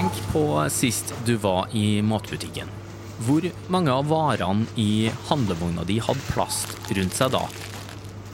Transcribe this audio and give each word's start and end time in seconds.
Tenk 0.00 0.32
på 0.32 0.42
sist 0.72 1.10
du 1.26 1.34
var 1.36 1.66
i 1.76 2.00
matbutikken. 2.00 2.70
Hvor 3.26 3.44
mange 3.68 3.92
av 3.92 4.06
varene 4.08 4.64
i 4.80 5.10
handlevogna 5.28 5.84
di 5.84 5.98
hadde 6.00 6.24
plast 6.30 6.72
rundt 6.96 7.18
seg 7.18 7.34
da? 7.34 7.42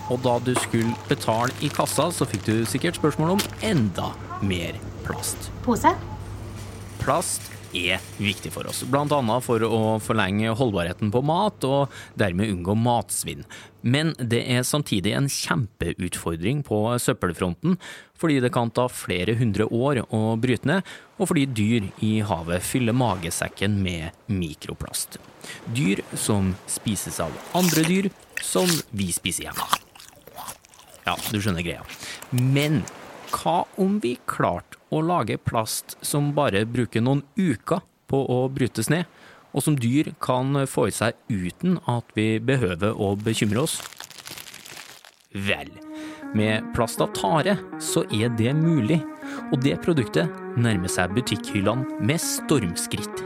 Og 0.06 0.20
da 0.22 0.36
du 0.46 0.52
skulle 0.62 0.94
betale 1.08 1.50
i 1.66 1.72
kassa, 1.74 2.06
så 2.14 2.28
fikk 2.30 2.44
du 2.46 2.54
sikkert 2.70 3.00
spørsmål 3.00 3.34
om 3.34 3.42
enda 3.66 4.12
mer 4.46 4.78
plast. 5.02 5.50
Pose? 5.66 5.90
Plast 7.02 7.50
er 7.76 8.02
viktig 8.18 8.52
for 8.54 8.68
oss, 8.70 8.82
bl.a. 8.88 9.38
for 9.44 9.62
å 9.66 9.80
forlenge 10.02 10.54
holdbarheten 10.56 11.12
på 11.14 11.22
mat, 11.26 11.64
og 11.68 11.92
dermed 12.18 12.50
unngå 12.52 12.76
matsvinn. 12.78 13.44
Men 13.86 14.14
det 14.18 14.42
er 14.50 14.66
samtidig 14.66 15.12
en 15.14 15.28
kjempeutfordring 15.30 16.64
på 16.66 16.80
søppelfronten, 17.02 17.76
fordi 18.18 18.40
det 18.42 18.52
kan 18.54 18.72
ta 18.74 18.88
flere 18.90 19.36
hundre 19.38 19.68
år 19.70 20.02
å 20.08 20.22
bryte 20.40 20.68
ned, 20.68 20.92
og 21.20 21.30
fordi 21.30 21.46
dyr 21.46 21.88
i 22.04 22.12
havet 22.26 22.64
fyller 22.66 22.96
magesekken 22.96 23.78
med 23.84 24.16
mikroplast. 24.32 25.20
Dyr 25.76 26.02
som 26.18 26.54
spises 26.70 27.20
av 27.22 27.34
andre 27.56 27.84
dyr, 27.86 28.10
som 28.42 28.68
vi 28.90 29.12
spiser 29.14 29.48
hjemme. 29.48 29.68
Ja, 31.06 31.14
du 31.30 31.38
skjønner 31.38 31.62
greia. 31.62 31.84
Men 32.34 32.82
hva 33.30 33.62
om 33.80 34.00
vi 34.02 34.16
klarte 34.26 34.75
å 34.90 35.02
lage 35.02 35.38
plast 35.42 35.96
som 36.04 36.32
bare 36.36 36.64
bruker 36.68 37.02
noen 37.02 37.24
uker 37.36 37.82
på 38.10 38.22
å 38.30 38.46
brytes 38.52 38.90
ned, 38.92 39.06
og 39.56 39.64
som 39.64 39.78
dyr 39.80 40.12
kan 40.22 40.66
få 40.68 40.88
i 40.90 40.94
seg 40.94 41.16
uten 41.32 41.78
at 41.90 42.10
vi 42.16 42.36
behøver 42.38 42.94
å 42.94 43.14
bekymre 43.18 43.64
oss? 43.64 43.80
Vel, 45.32 45.72
med 46.36 46.70
plast 46.76 47.00
av 47.04 47.12
tare 47.16 47.56
så 47.82 48.04
er 48.14 48.32
det 48.38 48.54
mulig, 48.56 49.00
og 49.50 49.60
det 49.64 49.78
produktet 49.84 50.30
nærmer 50.56 50.92
seg 50.92 51.16
butikkhyllene 51.16 52.04
med 52.06 52.22
stormskritt. 52.22 53.25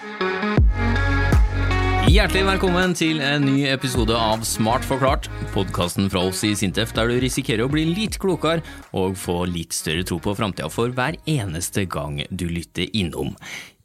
Hjertelig 2.09 2.41
velkommen 2.47 2.95
til 2.97 3.19
en 3.21 3.43
ny 3.45 3.67
episode 3.69 4.15
av 4.17 4.41
Smart 4.47 4.81
forklart, 4.87 5.27
podkasten 5.53 6.09
fra 6.09 6.23
oss 6.31 6.41
i 6.47 6.49
Sintef 6.57 6.95
der 6.97 7.11
du 7.11 7.19
risikerer 7.21 7.67
å 7.67 7.69
bli 7.69 7.83
litt 7.91 8.17
klokere 8.21 8.63
og 8.97 9.13
få 9.21 9.43
litt 9.45 9.75
større 9.77 10.01
tro 10.09 10.17
på 10.17 10.33
framtida 10.35 10.71
for 10.73 10.89
hver 10.97 11.19
eneste 11.29 11.85
gang 11.85 12.17
du 12.33 12.47
lytter 12.49 12.89
innom. 12.97 13.35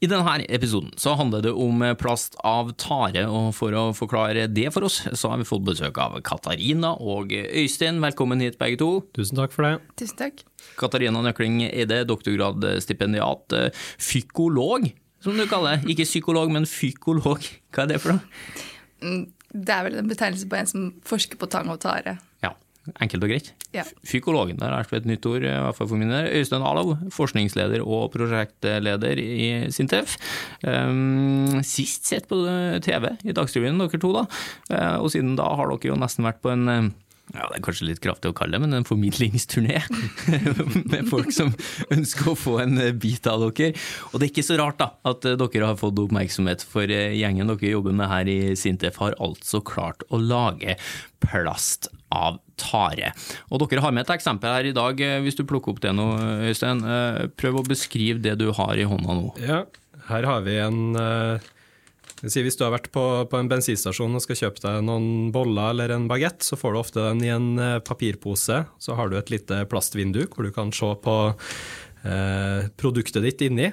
I 0.01 0.09
denne 0.09 0.49
episoden 0.49 0.97
så 1.01 1.13
handler 1.21 1.45
det 1.45 1.53
om 1.53 1.85
plast 2.01 2.41
av 2.41 2.73
tare, 2.81 3.29
og 3.29 3.53
for 3.57 3.77
å 3.77 3.85
forklare 3.97 4.49
det 4.49 4.71
for 4.73 4.89
oss, 4.89 5.03
så 5.13 5.33
har 5.33 5.41
vi 5.41 5.49
fått 5.49 5.69
besøk 5.69 6.01
av 6.01 6.17
Katarina 6.25 6.97
og 6.97 7.37
Øystein. 7.37 8.01
Velkommen 8.05 8.41
hit, 8.45 8.57
begge 8.61 8.81
to. 8.81 8.91
Tusen 9.17 9.41
takk 9.41 9.53
for 9.57 9.69
det. 9.69 9.79
Tusen 10.01 10.25
takk. 10.25 10.45
Katarina 10.81 11.21
Nøkling 11.25 11.67
Eide, 11.69 12.05
doktorgradsstipendiat, 12.09 13.61
fykolog, 14.01 14.89
som 15.27 15.41
du 15.41 15.47
kaller 15.51 15.77
det. 15.77 15.95
Ikke 15.95 16.07
psykolog, 16.09 16.53
men 16.55 16.69
fykolog. 16.69 17.47
Hva 17.75 17.85
er 17.85 17.95
det 17.95 18.03
for 18.03 18.17
noe? 18.17 19.25
Det 19.57 19.73
er 19.73 19.85
vel 19.87 19.99
en 20.01 20.09
betegnelse 20.11 20.49
på 20.51 20.59
en 20.59 20.71
som 20.71 20.87
forsker 21.07 21.39
på 21.41 21.49
tang 21.51 21.69
og 21.73 21.81
tare. 21.83 22.17
Ja, 22.45 22.53
enkelt 23.03 23.25
og 23.25 23.33
greit. 23.33 23.53
Ja. 23.75 23.85
Fykologen, 24.07 24.59
der 24.61 24.75
er 24.75 24.97
et 24.99 25.09
nytt 25.09 25.27
ord, 25.29 25.45
i 25.45 25.53
hvert 25.53 25.79
fall 25.79 25.89
for 25.91 26.01
min 26.01 26.13
del. 26.13 26.29
Øystein 26.39 26.65
Alov, 26.67 26.97
forskningsleder 27.15 27.85
og 27.85 28.11
prosjektleder 28.15 29.21
i 29.23 29.49
Sintef. 29.75 30.17
Um, 30.63 31.63
sist 31.67 32.09
sett 32.09 32.29
på 32.31 32.41
TV 32.85 33.11
i 33.25 33.37
Dagsrevyen, 33.37 33.81
dere 33.83 34.03
to, 34.03 34.13
da. 34.17 34.27
Uh, 34.71 35.03
og 35.05 35.11
siden 35.15 35.37
da 35.39 35.49
har 35.59 35.73
dere 35.73 35.93
jo 35.93 35.99
nesten 36.01 36.27
vært 36.27 36.43
på 36.45 36.53
en 36.55 36.69
um, 36.69 36.93
ja, 37.35 37.49
Det 37.51 37.59
er 37.59 37.65
kanskje 37.67 37.89
litt 37.89 38.03
kraftig 38.05 38.31
å 38.31 38.37
kalle 38.37 38.55
det, 38.55 38.63
men 38.63 38.77
en 38.77 38.87
formidlingsturné 38.87 39.81
med 40.93 41.09
folk 41.11 41.33
som 41.35 41.51
ønsker 41.91 42.31
å 42.31 42.37
få 42.39 42.59
en 42.63 42.79
bit 43.03 43.27
av 43.31 43.43
dere. 43.43 43.73
Og 44.13 44.21
det 44.21 44.29
er 44.29 44.33
ikke 44.33 44.47
så 44.47 44.59
rart 44.61 44.79
da, 44.83 44.93
at 45.09 45.27
dere 45.27 45.71
har 45.73 45.81
fått 45.81 45.99
oppmerksomhet, 46.05 46.63
for 46.67 46.87
gjengen 46.87 47.51
dere 47.51 47.73
jobber 47.75 47.97
med 47.99 48.11
her 48.13 48.31
i 48.31 48.39
Sintef 48.59 49.01
har 49.03 49.19
altså 49.23 49.63
klart 49.67 50.07
å 50.11 50.21
lage 50.23 50.79
plast 51.25 51.91
av 52.15 52.39
tare. 52.61 53.11
Og 53.51 53.65
dere 53.65 53.83
har 53.83 53.95
med 53.95 54.07
et 54.07 54.15
eksempel 54.15 54.55
her 54.55 54.71
i 54.71 54.77
dag, 54.77 55.03
hvis 55.25 55.39
du 55.39 55.43
plukker 55.49 55.75
opp 55.75 55.83
det 55.83 55.93
nå, 55.97 56.07
Øystein. 56.47 56.85
Prøv 57.41 57.61
å 57.61 57.67
beskrive 57.67 58.23
det 58.23 58.37
du 58.41 58.49
har 58.55 58.79
i 58.79 58.87
hånda 58.87 59.19
nå. 59.19 59.35
Ja, 59.43 59.65
her 60.07 60.31
har 60.31 60.47
vi 60.47 60.59
en 60.63 60.95
uh, 60.95 61.43
Hvis 62.25 62.57
du 62.57 62.65
har 62.65 62.73
vært 62.73 62.89
på, 62.95 63.03
på, 63.29 63.39
en 63.39 63.51
bensinstasjon 63.51 64.17
og 64.17 64.23
skal 64.25 64.39
kjøpe 64.41 64.63
deg 64.65 64.85
noen 64.87 65.29
boller 65.35 65.75
eller 65.75 65.93
en 65.93 66.07
bagett, 66.09 66.41
så 66.47 66.57
får 66.57 66.73
du 66.73 66.79
ofte 66.81 67.03
den 67.05 67.21
i 67.27 67.33
en 67.35 67.51
uh, 67.61 67.83
papirpose. 67.85 68.63
Så 68.81 68.97
har 68.97 69.11
du 69.11 69.19
et 69.19 69.33
lite 69.33 69.65
plastvindu 69.69 70.25
hvor 70.33 70.47
du 70.47 70.55
kan 70.55 70.73
se 70.73 70.89
på 71.03 71.17
eh, 72.07 72.69
produktet 72.81 73.25
ditt 73.27 73.45
inni. 73.45 73.69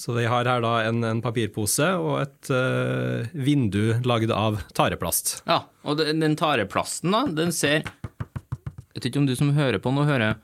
Så 0.00 0.14
vi 0.16 0.24
har 0.30 0.48
her 0.48 0.62
da 0.64 0.74
en, 0.88 1.02
en 1.04 1.20
papirpose 1.20 1.84
og 2.00 2.22
et 2.22 2.50
eh, 2.54 3.28
vindu 3.36 3.98
lagd 4.08 4.32
av 4.32 4.62
tareplast. 4.76 5.42
Ja, 5.50 5.64
og 5.84 6.00
den 6.00 6.38
tareplasten 6.40 7.12
da, 7.12 7.26
den 7.28 7.52
ser 7.52 7.82
Jeg 7.82 8.96
vet 8.96 9.10
ikke 9.10 9.20
om 9.20 9.28
du 9.28 9.34
som 9.36 9.52
hører 9.56 9.82
på 9.82 9.92
nå 9.92 10.06
hører 10.08 10.38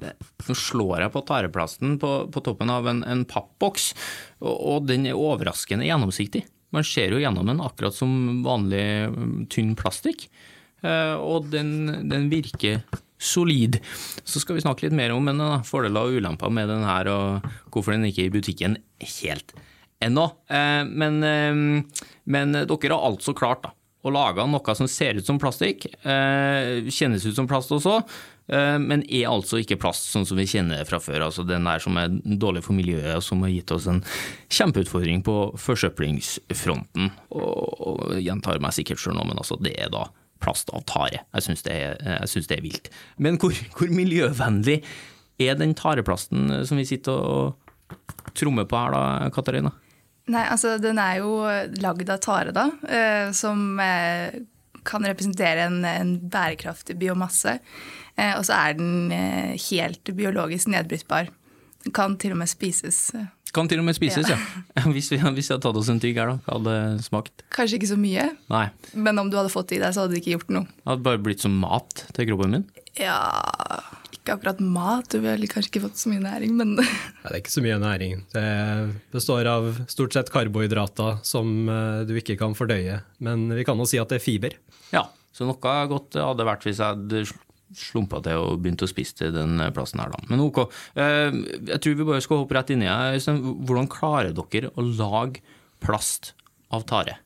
Nå 0.00 0.56
slår 0.56 1.04
jeg 1.04 1.12
på 1.14 1.24
tareplasten 1.28 1.98
på, 2.00 2.12
på 2.32 2.42
toppen 2.44 2.72
av 2.72 2.88
en, 2.90 3.02
en 3.04 3.26
pappboks, 3.28 3.90
og, 4.40 4.54
og, 4.54 4.88
den 4.88 5.08
er 5.10 5.18
overraskende 5.18 5.88
gjennomsiktig. 5.88 6.44
Man 6.74 6.86
ser 6.86 7.14
jo 7.14 7.20
gjennom 7.20 7.48
den 7.50 7.62
akkurat 7.64 7.96
som 7.96 8.42
vanlig 8.46 8.82
tynn 9.52 9.74
plastikk, 9.78 10.28
uh, 10.86 11.16
og 11.18 11.50
den, 11.52 12.08
den 12.10 12.28
virker 12.32 12.84
solid. 13.20 13.80
Så 14.24 14.40
skal 14.40 14.56
vi 14.56 14.64
snakke 14.64 14.86
litt 14.86 14.96
mer 14.96 15.12
om 15.12 15.28
en 15.28 15.42
fordeler 15.66 16.08
og 16.08 16.20
ulemper 16.20 16.52
med 16.54 16.70
den 16.72 16.86
her, 16.88 17.10
og 17.12 17.50
hvorfor 17.72 17.94
den 17.94 18.08
ikke 18.08 18.24
er 18.24 18.30
i 18.30 18.38
butikken 18.38 18.78
helt 19.18 19.52
ennå. 20.00 20.24
Men, 20.88 21.20
men 22.24 22.56
dere 22.56 22.94
har 22.94 23.04
altså 23.10 23.34
klart 23.36 23.66
da, 23.66 23.74
å 24.00 24.12
lage 24.14 24.46
noe 24.48 24.76
som 24.76 24.88
ser 24.88 25.20
ut 25.20 25.28
som 25.28 25.36
plastikk, 25.40 25.84
kjennes 26.00 27.26
ut 27.28 27.36
som 27.36 27.48
plast 27.50 27.76
også, 27.76 27.98
men 28.50 29.04
er 29.06 29.28
altså 29.30 29.60
ikke 29.60 29.78
plast 29.78 30.08
sånn 30.10 30.24
som 30.26 30.38
vi 30.40 30.48
kjenner 30.50 30.82
fra 30.88 30.98
før. 31.02 31.26
altså 31.28 31.44
Den 31.46 31.68
der 31.68 31.82
som 31.82 31.98
er 32.00 32.10
dårlig 32.24 32.64
for 32.66 32.74
miljøet, 32.74 33.12
og 33.18 33.22
som 33.22 33.44
har 33.46 33.52
gitt 33.52 33.70
oss 33.74 33.86
en 33.90 34.02
kjempeutfordring 34.50 35.22
på 35.26 35.36
forsøplingsfronten. 35.60 37.12
Og, 37.30 38.16
gjentar 38.20 38.58
meg 38.62 38.74
sikkert 38.74 39.02
sjøl 39.02 39.16
nå, 39.18 39.28
men 39.28 39.38
altså 39.38 39.58
det 39.62 39.76
er 39.78 39.92
da 39.94 40.08
plast 40.40 40.72
av 40.74 40.84
tare. 40.88 41.22
Jeg 41.36 41.46
syns 41.46 41.64
det, 41.66 41.78
det, 42.00 42.56
er 42.56 42.64
vilt. 42.64 42.90
Men 43.20 43.38
hvor, 43.40 43.54
hvor, 43.76 43.92
miljøvennlig 43.92 44.80
er 45.40 45.58
den 45.60 45.76
tareplasten 45.76 46.64
som 46.68 46.80
vi 46.80 46.88
sitter 46.88 47.16
og 47.16 48.34
trommer 48.36 48.68
på 48.68 48.78
her 48.80 48.96
da, 48.96 49.04
Katarina? 49.34 49.72
Nei, 50.30 50.44
altså 50.46 50.76
den 50.80 51.00
er 51.02 51.20
jo 51.20 51.34
lagd 51.82 52.10
av 52.12 52.20
tare, 52.22 52.54
da, 52.54 52.68
eh, 52.86 53.30
som 53.36 53.80
eh, 53.82 54.42
kan 54.90 55.06
representere 55.06 55.68
en, 55.68 55.82
en 55.86 56.14
bærekraftig 56.30 56.98
biomasse. 57.00 57.58
Eh, 58.16 58.32
og 58.36 58.44
så 58.48 58.56
er 58.58 58.80
den 58.80 59.12
helt 59.70 60.10
biologisk 60.16 60.70
nedbrytbar. 60.72 61.30
Den 61.84 61.94
kan 61.96 62.18
til 62.20 62.34
og 62.34 62.42
med 62.42 62.50
spises. 62.50 63.06
Kan 63.54 63.70
til 63.70 63.80
og 63.80 63.86
med 63.86 63.96
spises, 63.96 64.28
ja. 64.30 64.36
ja. 64.76 64.82
Hvis, 64.94 65.08
vi, 65.10 65.18
hvis 65.18 65.48
vi 65.48 65.54
hadde 65.54 65.64
tatt 65.64 65.78
oss 65.78 65.88
en 65.90 66.02
tygg 66.02 66.18
her, 66.20 66.34
da, 66.34 66.52
hadde 66.52 66.74
smakt? 67.02 67.46
Kanskje 67.54 67.80
ikke 67.80 67.90
så 67.90 67.98
mye, 67.98 68.28
Nei. 68.52 68.66
men 68.94 69.18
om 69.18 69.30
du 69.30 69.38
hadde 69.40 69.50
fått 69.50 69.72
det 69.72 69.80
i 69.80 69.82
deg, 69.82 69.94
så 69.96 70.04
hadde 70.04 70.14
det 70.14 70.20
ikke 70.22 70.36
gjort 70.36 70.52
noe. 70.54 70.68
Det 70.70 70.92
hadde 70.92 71.06
bare 71.08 71.22
blitt 71.24 71.42
som 71.42 71.56
mat 71.62 72.04
til 72.14 72.30
kroppen 72.30 72.54
min? 72.58 72.68
Ja 72.98 73.18
Ikke 74.20 74.34
akkurat 74.36 74.58
mat, 74.60 75.08
du 75.08 75.22
ville 75.24 75.48
kanskje 75.48 75.70
ikke 75.72 75.84
fått 75.86 76.00
så 76.00 76.10
mye 76.12 76.20
næring, 76.20 76.52
men 76.58 76.74
Nei, 76.76 76.86
Det 77.24 77.30
er 77.32 77.38
ikke 77.40 77.54
så 77.54 77.62
mye 77.64 77.78
næring. 77.80 78.18
Det 78.34 78.48
består 79.14 79.48
av 79.48 79.70
stort 79.88 80.16
sett 80.16 80.32
karbohydrater 80.34 81.22
som 81.24 81.70
eh, 81.72 82.02
du 82.08 82.12
ikke 82.20 82.36
kan 82.40 82.56
fordøye. 82.58 82.98
Men 83.24 83.48
vi 83.56 83.64
kan 83.64 83.80
jo 83.80 83.88
si 83.88 84.00
at 84.00 84.12
det 84.12 84.20
er 84.20 84.24
fiber. 84.26 84.58
Ja, 84.92 85.06
så 85.32 85.48
noe 85.48 85.76
godt 85.88 86.18
hadde 86.20 86.46
vært 86.48 86.66
hvis 86.68 86.82
jeg 86.82 86.92
hadde 86.98 87.24
slumpa 87.80 88.18
til 88.24 88.42
og 88.42 88.60
begynte 88.60 88.84
å 88.84 88.90
spise 88.90 89.14
til 89.16 89.32
den 89.32 89.60
plassen 89.76 90.02
her, 90.02 90.10
da. 90.12 90.20
Men 90.28 90.42
ok. 90.42 90.64
Jeg 90.98 91.78
tror 91.80 91.96
vi 92.00 92.06
bare 92.08 92.24
skal 92.24 92.42
hoppe 92.42 92.56
rett 92.58 92.72
inni 92.74 92.88
her. 92.90 93.16
Hvordan 93.16 93.88
klarer 93.90 94.34
dere 94.36 94.72
å 94.74 94.84
lage 94.84 95.40
plast 95.80 96.32
av 96.74 96.84
tare? 96.90 97.20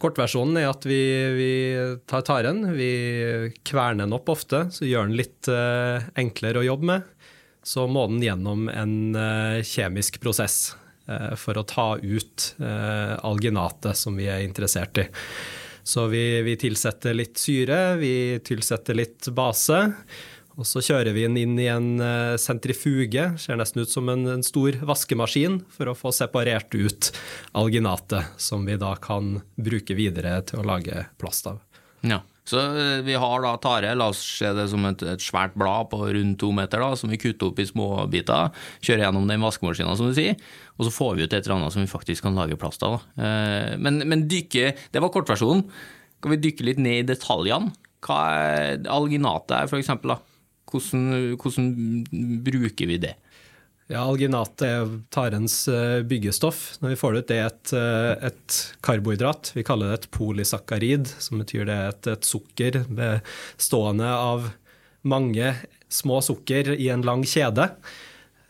Kortversjonen 0.00 0.56
er 0.62 0.70
at 0.70 0.86
vi, 0.88 1.00
vi, 1.36 1.52
tar 2.08 2.24
taren, 2.24 2.62
vi 2.72 2.90
kverner 3.68 4.06
den 4.06 4.16
opp 4.16 4.30
ofte, 4.32 4.64
så 4.72 4.88
gjør 4.88 5.10
den 5.10 5.18
litt 5.18 5.50
uh, 5.52 6.00
enklere 6.20 6.62
å 6.62 6.66
jobbe 6.66 6.88
med. 6.88 7.08
Så 7.60 7.84
må 7.84 8.06
den 8.08 8.22
gjennom 8.24 8.70
en 8.72 8.94
uh, 9.12 9.60
kjemisk 9.60 10.16
prosess 10.22 10.72
uh, 11.10 11.36
for 11.36 11.60
å 11.60 11.66
ta 11.68 11.90
ut 12.00 12.52
alginatet 12.60 13.98
som 13.98 14.16
vi 14.16 14.30
er 14.32 14.40
interessert 14.46 15.02
i. 15.02 15.04
Så 15.84 16.06
vi, 16.12 16.24
vi 16.46 16.56
tilsetter 16.60 17.16
litt 17.16 17.40
syre, 17.40 17.96
vi 18.00 18.40
tilsetter 18.44 18.96
litt 18.96 19.28
base. 19.36 19.80
Og 20.60 20.66
så 20.68 20.82
kjører 20.84 21.14
vi 21.16 21.24
den 21.24 21.38
inn 21.40 21.54
i 21.56 21.70
en 21.72 21.94
eh, 22.04 22.34
sentrifuge, 22.40 23.22
ser 23.40 23.56
nesten 23.56 23.80
ut 23.80 23.88
som 23.92 24.10
en, 24.12 24.26
en 24.28 24.42
stor 24.44 24.76
vaskemaskin, 24.84 25.62
for 25.72 25.88
å 25.88 25.96
få 25.96 26.12
separert 26.12 26.74
ut 26.76 27.08
alginatet, 27.56 28.34
som 28.36 28.66
vi 28.68 28.76
da 28.80 28.92
kan 29.00 29.38
bruke 29.56 29.96
videre 29.96 30.42
til 30.50 30.60
å 30.60 30.66
lage 30.68 31.06
plast 31.20 31.48
av. 31.48 31.62
Ja. 32.04 32.20
Så 32.50 32.60
eh, 32.60 33.00
vi 33.06 33.16
har 33.16 33.40
da 33.44 33.54
tare, 33.62 33.94
la 33.96 34.10
oss 34.12 34.20
se 34.20 34.52
det 34.56 34.66
som 34.68 34.84
et, 34.88 35.00
et 35.14 35.24
svært 35.24 35.56
blad 35.56 35.88
på 35.94 36.02
rundt 36.12 36.36
to 36.42 36.52
meter, 36.52 36.84
da, 36.84 36.92
som 36.98 37.12
vi 37.12 37.20
kutter 37.20 37.48
opp 37.48 37.60
i 37.62 37.68
små 37.68 37.88
biter, 38.12 38.52
kjører 38.84 39.06
gjennom 39.06 39.28
den 39.32 39.40
vaskemaskinen, 39.44 39.96
som 39.96 40.12
du 40.12 40.16
sier, 40.18 40.36
og 40.76 40.88
så 40.88 40.92
får 40.92 41.16
vi 41.16 41.24
ut 41.24 41.32
et 41.32 41.40
eller 41.40 41.56
annet 41.56 41.76
som 41.76 41.84
vi 41.86 41.92
faktisk 41.92 42.26
kan 42.28 42.36
lage 42.36 42.60
plast 42.60 42.84
av. 42.84 42.98
da. 42.98 43.24
Eh, 43.24 43.78
Men, 43.80 44.02
men 44.04 44.28
dykke, 44.28 44.74
det 44.92 45.00
var 45.04 45.12
kortversjonen. 45.14 45.64
Kan 46.20 46.34
vi 46.34 46.44
dykke 46.50 46.68
litt 46.68 46.82
ned 46.84 47.06
i 47.06 47.14
detaljene? 47.14 47.72
Hva 48.04 48.18
er 48.32 48.84
alginatet 48.92 49.56
er, 49.56 49.68
for 49.72 49.80
eksempel? 49.80 50.14
Da? 50.14 50.29
Hvordan, 50.70 51.34
hvordan 51.40 51.70
bruker 52.46 52.90
vi 52.90 52.98
det? 53.02 53.14
Ja, 53.90 54.04
Alginat 54.06 54.62
er 54.62 54.86
tarens 55.10 55.64
eh, 55.66 56.04
byggestoff. 56.06 56.76
Når 56.78 56.92
vi 56.92 56.98
får 57.00 57.14
det 57.16 57.20
ut, 57.22 57.30
det 57.30 57.38
er 57.40 57.48
et, 57.48 57.72
eh, 57.74 58.28
et 58.28 58.58
karbohydrat. 58.86 59.50
Vi 59.56 59.64
kaller 59.66 59.90
det 59.90 59.96
et 59.98 60.10
polysakkarid, 60.14 61.10
som 61.18 61.42
betyr 61.42 61.66
det 61.66 61.74
er 61.74 61.90
et, 61.90 62.10
et 62.12 62.28
sukker 62.28 62.78
bestående 62.86 64.12
av 64.14 64.46
mange 65.02 65.56
små 65.90 66.20
sukker 66.22 66.70
i 66.76 66.86
en 66.94 67.02
lang 67.02 67.26
kjede. 67.26 67.66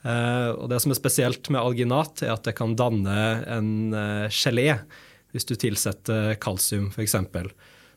Eh, 0.05 0.51
Og 0.53 0.69
Det 0.69 0.83
som 0.85 0.93
er 0.93 1.01
spesielt 1.01 1.49
med 1.49 1.63
alginat, 1.63 2.21
er 2.27 2.35
at 2.37 2.45
det 2.45 2.59
kan 2.61 2.77
danne 2.77 3.17
en 3.49 3.73
gelé 4.29 4.75
hvis 5.33 5.47
du 5.47 5.55
tilsetter 5.55 6.35
kalsium, 6.43 6.91
f.eks. 6.91 7.15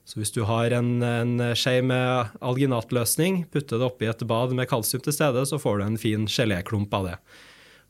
Så 0.03 0.19
hvis 0.19 0.33
du 0.35 0.41
har 0.43 0.73
en, 0.75 0.97
en 0.99 1.37
skje 1.55 1.77
med 1.85 2.33
alginatløsning, 2.43 3.45
putter 3.53 3.79
det 3.79 3.87
oppi 3.87 4.09
et 4.11 4.25
bad 4.27 4.51
med 4.55 4.67
kalsium 4.67 5.03
til 5.03 5.15
stede, 5.15 5.45
så 5.47 5.59
får 5.61 5.79
du 5.79 5.85
en 5.85 5.99
fin 6.01 6.27
geléklump 6.27 6.93
av 6.97 7.07
det. 7.07 7.17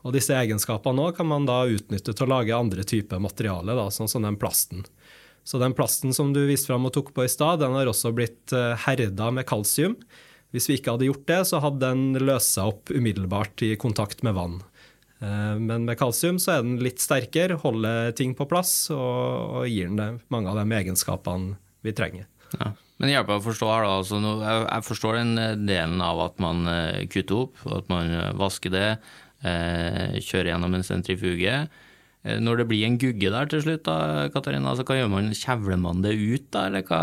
Og 0.04 0.14
disse 0.14 0.36
egenskapene 0.36 1.08
kan 1.18 1.30
man 1.30 1.48
da 1.48 1.64
utnytte 1.72 2.14
til 2.14 2.28
å 2.28 2.34
lage 2.36 2.56
andre 2.56 2.86
typer 2.86 3.24
materiale, 3.24 3.74
da, 3.78 3.88
sånn 3.94 4.12
som 4.12 4.26
den 4.28 4.38
plasten. 4.38 4.84
Så 5.44 5.60
den 5.60 5.74
plasten 5.76 6.14
som 6.16 6.32
du 6.36 6.44
viste 6.48 6.70
fram 6.70 6.86
og 6.88 6.94
tok 6.96 7.12
på 7.16 7.26
i 7.26 7.32
stad, 7.32 7.64
den 7.64 7.74
har 7.76 7.90
også 7.90 8.14
blitt 8.16 8.54
eh, 8.56 8.76
herda 8.86 9.32
med 9.34 9.48
kalsium. 9.50 9.98
Hvis 10.54 10.70
vi 10.70 10.78
ikke 10.78 10.94
hadde 10.94 11.10
gjort 11.10 11.26
det, 11.32 11.40
så 11.50 11.64
hadde 11.64 11.82
den 11.82 12.22
løst 12.22 12.60
opp 12.62 12.94
umiddelbart 12.94 13.66
i 13.66 13.74
kontakt 13.80 14.22
med 14.24 14.38
vann. 14.38 14.62
Eh, 15.18 15.56
Men 15.58 15.90
med 15.90 15.98
kalsium 16.00 16.38
så 16.40 16.60
er 16.60 16.64
den 16.68 16.78
litt 16.84 17.04
sterkere, 17.04 17.58
holder 17.64 18.14
ting 18.16 18.38
på 18.38 18.48
plass 18.48 18.92
og 18.94 19.66
gir 19.72 19.92
den 19.98 20.22
mange 20.32 20.52
av 20.52 20.62
de 20.62 20.80
egenskapene 20.84 21.58
vi 21.84 21.96
trenger. 21.96 22.28
Ja. 22.60 22.74
Men 23.02 23.12
hjelp 23.12 23.32
meg 23.32 23.42
å 23.42 23.48
forstå 23.48 23.70
her, 23.70 23.86
da. 23.86 23.94
Altså, 24.00 24.20
jeg, 24.24 24.84
forstår 24.88 25.18
den 25.20 25.40
eh, 25.42 25.56
delen 25.60 26.04
av 26.06 26.22
at 26.28 26.44
man 26.44 26.68
eh, 26.70 27.06
kutter 27.12 27.46
opp, 27.46 27.64
at 27.80 27.90
man 27.92 28.12
eh, 28.14 28.30
vasker 28.40 28.74
det, 28.74 28.92
eh, 29.44 30.20
kjører 30.22 30.54
gjennom 30.54 30.78
en 30.78 30.86
sentrifuge. 30.88 31.64
Når 32.24 32.62
det 32.62 32.66
blir 32.70 32.86
en 32.88 32.94
gugge 32.96 33.28
der 33.34 33.50
til 33.52 33.60
slutt, 33.66 33.82
da, 33.84 34.30
Katarina, 34.32 34.70
altså, 34.72 34.86
hva 34.88 34.96
gjør 34.96 35.10
man? 35.12 35.26
Kjevler 35.36 35.82
man 35.82 36.00
det 36.06 36.14
ut, 36.16 36.46
da? 36.56 36.62
Eller 36.70 36.86
hva? 36.88 37.00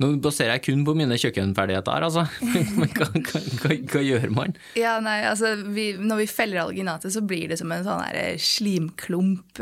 Nå 0.00 0.08
baserer 0.24 0.54
jeg 0.54 0.62
kun 0.64 0.86
på 0.86 0.94
mine 0.96 1.18
kjøkkenferdigheter 1.20 1.92
her, 1.92 2.06
altså. 2.06 2.24
Men 2.78 2.88
hva, 2.96 3.10
hva, 3.12 3.42
hva, 3.60 3.76
hva 3.92 4.04
gjør 4.06 4.24
man? 4.32 4.56
Ja, 4.80 4.94
nei, 5.04 5.18
altså 5.28 5.52
vi, 5.68 5.90
Når 6.00 6.22
vi 6.22 6.30
feller 6.32 6.62
alginatet, 6.62 7.12
så 7.12 7.20
blir 7.20 7.52
det 7.52 7.60
som 7.60 7.76
en 7.76 7.84
sånn 7.84 8.40
slimklump. 8.40 9.60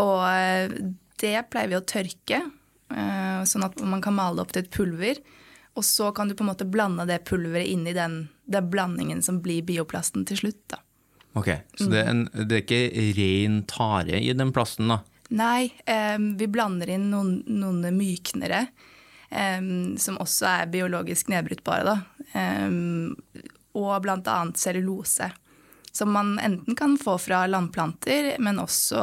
Og 0.00 0.24
det 1.20 1.36
pleier 1.52 1.74
vi 1.74 1.80
å 1.82 1.84
tørke, 1.92 2.40
sånn 3.48 3.64
at 3.64 3.80
man 3.80 4.02
kan 4.04 4.14
male 4.14 4.36
det 4.36 4.44
opp 4.44 4.52
til 4.52 4.62
et 4.62 4.70
pulver. 4.74 5.20
Og 5.74 5.84
så 5.84 6.10
kan 6.12 6.28
du 6.28 6.34
på 6.36 6.44
en 6.44 6.50
måte 6.50 6.68
blande 6.68 7.06
det 7.08 7.22
pulveret 7.24 7.66
inn 7.72 7.86
i 7.88 7.94
den, 7.96 8.26
den 8.44 8.70
blandingen 8.70 9.22
som 9.24 9.40
blir 9.42 9.64
bioplasten 9.64 10.26
til 10.28 10.42
slutt. 10.42 10.60
da. 10.74 10.82
Ok, 11.32 11.48
Så 11.74 11.88
det 11.88 12.02
er, 12.02 12.10
en, 12.10 12.26
det 12.32 12.58
er 12.58 12.64
ikke 12.64 13.12
ren 13.16 13.62
tare 13.68 14.20
i 14.20 14.32
den 14.36 14.52
plasten, 14.52 14.90
da? 14.92 15.00
Nei, 15.32 15.72
eh, 15.88 16.18
vi 16.36 16.48
blander 16.52 16.90
inn 16.92 17.08
noen, 17.08 17.38
noen 17.48 17.86
myknere, 17.96 18.66
eh, 19.30 19.62
som 19.96 20.20
også 20.20 20.50
er 20.50 20.72
biologisk 20.74 21.32
nedbrytbare, 21.32 21.86
da. 21.88 22.26
Eh, 22.36 22.68
og 23.72 24.10
annet 24.12 24.60
cellulose. 24.60 25.30
Som 25.92 26.12
man 26.12 26.36
enten 26.40 26.76
kan 26.76 26.98
få 27.00 27.18
fra 27.20 27.46
landplanter, 27.48 28.34
men 28.40 28.60
også 28.60 29.00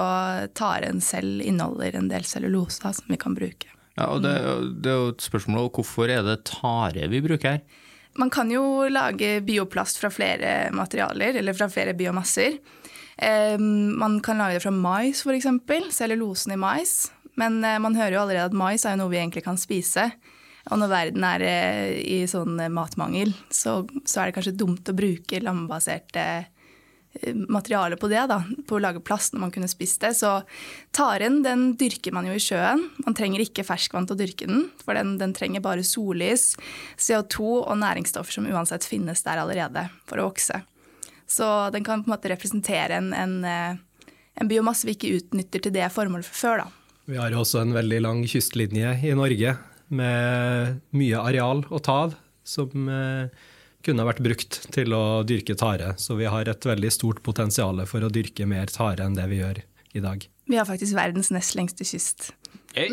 taren 0.58 1.02
selv 1.02 1.42
inneholder 1.42 1.98
en 1.98 2.10
del 2.10 2.26
cellulose 2.26 2.94
som 2.94 3.10
vi 3.10 3.18
kan 3.18 3.38
bruke. 3.38 3.74
Ja, 4.00 4.08
og 4.14 4.24
det, 4.24 4.34
det 4.80 4.92
er 4.94 5.00
jo 5.02 5.12
et 5.12 5.26
spørsmål 5.26 5.66
om 5.66 5.72
hvorfor 5.76 6.08
er 6.08 6.24
det 6.24 6.38
tare 6.48 7.10
vi 7.12 7.20
bruker 7.26 7.58
her? 7.58 7.86
Man 8.20 8.32
kan 8.32 8.50
jo 8.52 8.88
lage 8.92 9.40
bioplast 9.46 10.00
fra 10.00 10.12
flere 10.12 10.72
materialer, 10.76 11.36
eller 11.40 11.56
fra 11.56 11.68
flere 11.72 11.94
biomasser. 11.98 12.58
Eh, 13.20 13.60
man 13.60 14.20
kan 14.24 14.40
lage 14.40 14.58
det 14.58 14.64
fra 14.64 14.74
mais, 14.76 15.24
f.eks. 15.24 15.50
Cellulosen 15.96 16.56
i 16.56 16.60
mais. 16.60 16.94
Men 17.40 17.60
eh, 17.64 17.80
man 17.80 17.96
hører 17.96 18.16
jo 18.16 18.24
allerede 18.24 18.50
at 18.50 18.58
mais 18.58 18.88
er 18.88 19.00
noe 19.00 19.12
vi 19.12 19.20
egentlig 19.20 19.44
kan 19.46 19.60
spise. 19.60 20.10
Og 20.70 20.80
når 20.80 20.92
verden 20.92 21.26
er 21.28 21.44
eh, 21.48 22.00
i 22.00 22.20
sånn 22.30 22.60
matmangel, 22.72 23.34
så, 23.52 23.82
så 24.06 24.22
er 24.22 24.30
det 24.30 24.38
kanskje 24.40 24.58
dumt 24.60 24.92
å 24.92 24.96
bruke 24.96 25.44
landbaserte 25.44 26.24
eh, 26.24 26.50
materiale 27.48 27.98
på 28.00 28.08
det, 28.12 28.22
da, 28.32 28.40
på 28.68 28.78
å 28.78 28.82
lage 28.84 29.02
plast 29.06 29.34
når 29.34 29.44
man 29.44 29.54
kunne 29.54 29.70
spist 29.72 30.02
det. 30.04 30.14
Så 30.18 30.32
taren 30.96 31.42
den 31.46 31.74
dyrker 31.80 32.16
man 32.16 32.28
jo 32.30 32.36
i 32.36 32.44
sjøen. 32.44 32.86
Man 33.06 33.18
trenger 33.18 33.44
ikke 33.44 33.66
ferskvann 33.68 34.08
til 34.10 34.18
å 34.18 34.22
dyrke 34.22 34.50
den, 34.50 34.68
for 34.84 34.98
den, 34.98 35.18
den 35.22 35.36
trenger 35.38 35.64
bare 35.66 35.86
sollys, 35.86 36.54
CO2 36.98 37.52
og 37.62 37.76
næringsstoffer 37.84 38.40
som 38.40 38.50
uansett 38.50 38.88
finnes 38.88 39.24
der 39.26 39.42
allerede 39.44 39.88
for 40.10 40.22
å 40.22 40.30
vokse. 40.32 40.62
Så 41.30 41.46
den 41.76 41.86
kan 41.86 42.04
på 42.04 42.10
en 42.10 42.16
måte 42.16 42.32
representere 42.32 42.98
en, 42.98 43.12
en, 43.14 43.36
eh, 43.46 44.12
en 44.42 44.50
biomasse 44.50 44.88
vi 44.88 44.96
ikke 44.98 45.14
utnytter 45.20 45.68
til 45.68 45.76
det 45.76 45.92
formålet 45.94 46.26
for 46.26 46.48
før. 46.48 46.64
da. 46.64 46.96
Vi 47.10 47.18
har 47.18 47.34
også 47.34 47.62
en 47.62 47.76
veldig 47.76 48.02
lang 48.06 48.24
kystlinje 48.30 48.96
i 49.06 49.14
Norge 49.18 49.56
med 49.90 50.82
mye 50.94 51.22
areal 51.22 51.64
å 51.70 51.82
ta 51.82 52.04
av, 52.06 52.18
som 52.46 52.90
eh, 52.90 53.30
kunne 53.86 54.06
vært 54.08 54.24
brukt 54.24 54.60
til 54.76 54.96
å 54.96 55.22
dyrke 55.28 55.56
tare. 55.60 55.94
Så 56.02 56.18
vi 56.20 56.28
har 56.30 56.50
et 56.52 56.70
veldig 56.72 56.92
stort 56.94 57.24
potensial 57.26 57.80
for 57.90 58.04
å 58.04 58.12
dyrke 58.14 58.48
mer 58.50 58.72
tare 58.74 59.06
enn 59.06 59.18
det 59.18 59.28
vi 59.32 59.42
gjør 59.42 59.64
i 59.96 60.04
dag. 60.04 60.26
Vi 60.50 60.58
har 60.58 60.68
faktisk 60.68 60.98
verdens 60.98 61.32
nest 61.34 61.56
lengste 61.58 61.86
kyst. 61.88 62.32
Hey. 62.76 62.90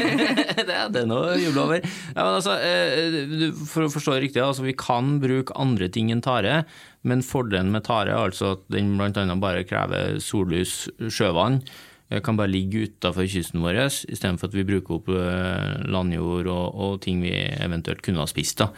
det 0.68 0.74
er 0.74 0.90
det 0.92 1.06
noe 1.08 1.32
å 1.32 1.38
juble 1.40 1.62
over. 1.62 1.84
Ja, 2.12 2.20
men 2.20 2.34
altså, 2.36 2.56
eh, 2.60 3.48
for 3.68 3.86
å 3.86 3.92
forstå 3.92 4.16
det 4.16 4.26
riktig, 4.26 4.42
altså, 4.44 4.66
vi 4.66 4.76
kan 4.76 5.16
bruke 5.22 5.56
andre 5.56 5.88
ting 5.92 6.10
enn 6.12 6.24
tare, 6.24 6.64
men 7.06 7.24
fordelen 7.24 7.72
med 7.72 7.86
tare 7.88 8.12
er 8.12 8.28
altså 8.28 8.56
at 8.58 8.66
den 8.72 8.94
bl.a. 8.98 9.24
bare 9.40 9.64
krever 9.68 10.18
sollys, 10.20 10.86
sjøvann, 11.00 11.62
eh, 12.10 12.20
kan 12.24 12.36
bare 12.36 12.52
ligge 12.52 12.90
utafor 12.90 13.28
kysten 13.32 13.64
vår, 13.64 13.80
istedenfor 13.88 14.50
at 14.50 14.58
vi 14.58 14.68
bruker 14.68 14.98
opp 14.98 15.08
eh, 15.16 15.88
landjord 15.88 16.52
og, 16.52 16.66
og 16.76 17.02
ting 17.04 17.24
vi 17.24 17.32
eventuelt 17.56 18.04
kunne 18.04 18.24
ha 18.24 18.28
spist. 18.28 18.60
Da. 18.60 18.72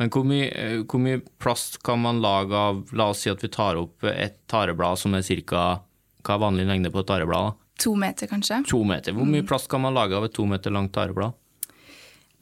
Men 0.00 0.10
hvor 0.12 0.24
mye, 0.26 0.48
eh, 0.50 0.78
hvor 0.88 1.02
mye 1.02 1.20
plast 1.42 1.80
kan 1.84 2.00
man 2.02 2.22
lage 2.24 2.56
av 2.56 2.94
La 2.96 3.10
oss 3.12 3.24
si 3.24 3.30
at 3.32 3.42
vi 3.44 3.50
tar 3.52 3.80
opp 3.80 4.06
et 4.08 4.40
tareblad 4.50 5.00
som 5.00 5.14
er 5.14 5.22
ca. 5.22 5.66
Hva 6.22 6.34
er 6.36 6.42
vanlig 6.42 6.66
lengde 6.68 6.92
på 6.94 7.02
et 7.02 7.10
tareblad? 7.10 7.58
To 7.82 7.94
meter, 7.98 8.28
kanskje. 8.30 8.62
To 8.70 8.82
meter. 8.86 9.14
Hvor 9.16 9.28
mye 9.28 9.46
plast 9.46 9.68
kan 9.70 9.82
man 9.82 9.94
lage 9.94 10.16
av 10.16 10.24
et 10.24 10.34
to 10.34 10.46
meter 10.46 10.70
langt 10.70 10.94
tareblad? 10.94 11.34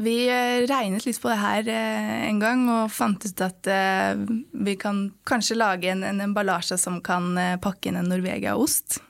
Vi 0.01 0.17
eh, 0.33 0.65
regnet 0.69 1.05
litt 1.05 1.21
på 1.21 1.29
det 1.29 1.41
her 1.41 1.69
eh, 1.69 2.15
en 2.31 2.41
gang 2.41 2.65
og 2.73 2.93
fant 2.93 3.25
ut 3.25 3.45
at 3.45 3.69
vi 4.17 4.77
kan 4.81 5.11
kanskje 5.29 5.59
lage 5.59 5.91
en, 5.93 6.05
en 6.05 6.25
emballasje 6.25 6.79
som 6.81 7.01
kan 7.05 7.35
pakke 7.61 7.91
inn 7.91 8.01
en 8.01 8.09
Norvegia-ost. 8.09 9.01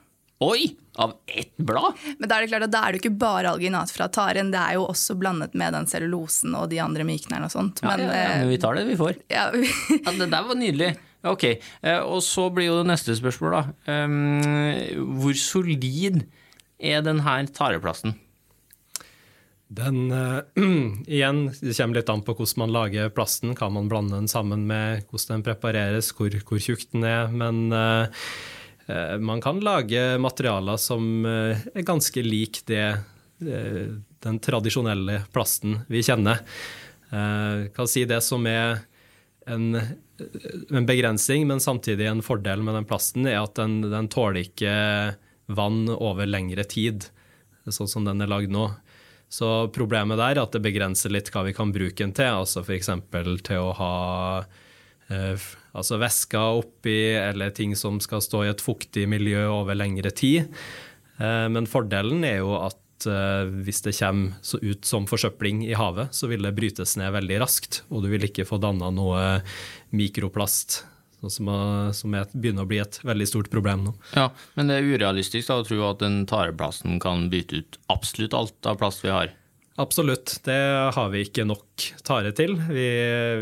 Oi! 0.40 0.70
Av 1.00 1.12
ett 1.28 1.56
blad? 1.56 1.94
Men 2.18 2.28
da 2.28 2.36
er 2.38 2.44
det 2.46 2.50
klart 2.52 2.64
at 2.66 2.72
da 2.72 2.80
er 2.86 2.92
det 2.92 2.98
jo 3.00 3.02
ikke 3.04 3.18
bare 3.20 3.50
alginat 3.54 3.92
fra 3.92 4.06
taren, 4.12 4.50
det 4.52 4.60
er 4.60 4.78
jo 4.78 4.86
også 4.88 5.14
blandet 5.20 5.52
med 5.56 5.72
den 5.76 5.86
cellulosen 5.88 6.54
og 6.58 6.70
de 6.72 6.80
andre 6.82 7.04
myknerne 7.08 7.46
og 7.48 7.52
sånt. 7.52 7.82
Ja, 7.84 7.92
Men, 7.92 8.06
ja, 8.08 8.16
ja, 8.24 8.32
men 8.40 8.48
vi 8.52 8.58
tar 8.60 8.74
det 8.78 8.86
vi 8.88 8.96
får. 9.00 9.18
eh, 9.28 9.36
ja, 9.36 9.44
vi- 9.52 9.68
Ja, 10.04 10.12
det 10.16 10.30
der 10.32 10.48
var 10.48 10.56
nydelig. 10.58 10.90
Ok, 11.28 11.44
eh, 11.82 12.00
Og 12.00 12.22
så 12.24 12.48
blir 12.52 12.70
jo 12.70 12.78
det 12.80 12.88
neste 12.88 13.12
spørsmål, 13.18 13.52
da. 13.52 13.94
Um, 14.04 15.14
hvor 15.20 15.36
solid 15.36 16.22
er 16.80 17.02
denne 17.04 17.36
tareplasten? 17.52 18.16
Den, 19.70 20.10
uh, 20.10 20.40
igjen, 21.06 21.44
det 21.60 21.76
kommer 21.76 22.00
litt 22.00 22.08
an 22.10 22.24
på 22.26 22.34
hvordan 22.34 22.64
man 22.64 22.72
lager 22.74 23.12
plasten. 23.14 23.52
Kan 23.54 23.76
man 23.76 23.88
blande 23.92 24.16
den 24.16 24.26
sammen 24.32 24.64
med 24.66 25.04
hvordan 25.12 25.36
den 25.38 25.44
prepareres, 25.46 26.10
hvor, 26.16 26.32
hvor 26.48 26.58
tjukk 26.64 26.88
den 26.90 27.04
er. 27.06 27.28
Men 27.30 27.68
eh, 27.70 28.08
eh, 28.08 28.59
man 29.20 29.40
kan 29.44 29.60
lage 29.64 30.18
materialer 30.18 30.76
som 30.80 31.26
eh, 31.26 31.64
er 31.74 31.86
ganske 31.86 32.22
lik 32.24 32.62
det, 32.70 32.86
eh, 33.44 33.88
den 34.24 34.38
tradisjonelle 34.42 35.22
plasten 35.34 35.80
vi 35.88 36.04
kjenner. 36.04 36.44
Jeg 37.10 37.72
kan 37.74 37.88
si 37.90 38.04
det 38.06 38.20
som 38.22 38.44
er 38.46 38.84
en, 39.50 39.74
en 40.70 40.86
begrensning, 40.86 41.42
men 41.48 41.58
samtidig 41.58 42.06
en 42.06 42.22
fordel 42.22 42.62
med 42.62 42.76
den 42.78 42.86
plasten, 42.86 43.26
er 43.26 43.40
at 43.40 43.56
den, 43.58 43.80
den 43.90 44.06
tåler 44.12 44.44
ikke 44.44 44.74
vann 45.50 45.88
over 45.90 46.28
lengre 46.30 46.62
tid, 46.70 47.08
sånn 47.66 47.90
som 47.90 48.06
den 48.06 48.22
er 48.22 48.30
lagd 48.30 48.54
nå. 48.54 48.68
Så 49.30 49.48
problemet 49.74 50.18
der 50.18 50.34
er 50.34 50.42
at 50.42 50.54
det 50.54 50.62
begrenser 50.64 51.12
litt 51.14 51.30
hva 51.30 51.44
vi 51.46 51.54
kan 51.54 51.70
bruke 51.74 52.02
den 52.02 52.14
til. 52.16 52.30
altså 52.42 52.64
F.eks. 52.64 52.90
til 53.46 53.62
å 53.62 53.74
ha 53.78 53.94
eh, 55.10 55.50
altså 55.76 56.00
væsker 56.00 56.60
oppi, 56.60 56.98
eller 57.18 57.54
ting 57.54 57.76
som 57.78 58.00
skal 58.02 58.22
stå 58.24 58.44
i 58.44 58.52
et 58.52 58.62
fuktig 58.64 59.06
miljø 59.10 59.46
over 59.50 59.78
lengre 59.78 60.12
tid. 60.14 60.50
Eh, 61.20 61.48
men 61.52 61.68
fordelen 61.70 62.24
er 62.26 62.40
jo 62.40 62.54
at 62.58 63.08
eh, 63.08 63.50
hvis 63.66 63.82
det 63.86 63.96
kommer 63.98 64.38
ut 64.60 64.88
som 64.88 65.08
forsøpling 65.10 65.64
i 65.68 65.76
havet, 65.78 66.14
så 66.16 66.30
vil 66.30 66.46
det 66.46 66.56
brytes 66.58 66.96
ned 67.00 67.14
veldig 67.16 67.42
raskt, 67.42 67.82
og 67.90 68.04
du 68.04 68.10
vil 68.12 68.28
ikke 68.28 68.48
få 68.48 68.60
danna 68.62 68.92
noe 68.94 69.26
mikroplast 69.94 70.82
Sånn 71.20 71.32
som, 71.34 71.48
som 71.92 72.14
er, 72.16 72.30
begynner 72.32 72.64
å 72.64 72.68
bli 72.70 72.78
et 72.80 72.96
veldig 73.04 73.26
stort 73.28 73.50
problem 73.52 73.82
nå. 73.84 73.90
Ja, 74.16 74.30
Men 74.56 74.70
det 74.70 74.78
er 74.78 74.86
urealistisk 74.88 75.50
da, 75.50 75.58
å 75.60 75.66
tro 75.68 75.82
at 75.90 76.00
den 76.00 76.22
tareplasten 76.28 76.96
kan 77.02 77.26
bytte 77.32 77.60
ut 77.60 77.76
absolutt 77.92 78.36
alt 78.38 78.68
av 78.70 78.78
plast 78.80 79.04
vi 79.04 79.12
har? 79.12 79.34
Absolutt, 79.78 80.40
det 80.44 80.58
har 80.96 81.08
vi 81.12 81.22
ikke 81.24 81.46
nok 81.48 81.84
tare 82.04 82.34
til. 82.36 82.56
Vi, 82.68 82.86